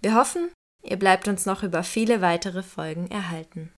Wir 0.00 0.14
hoffen, 0.14 0.50
ihr 0.82 0.98
bleibt 0.98 1.28
uns 1.28 1.44
noch 1.44 1.62
über 1.62 1.84
viele 1.84 2.22
weitere 2.22 2.62
Folgen 2.62 3.10
erhalten. 3.10 3.70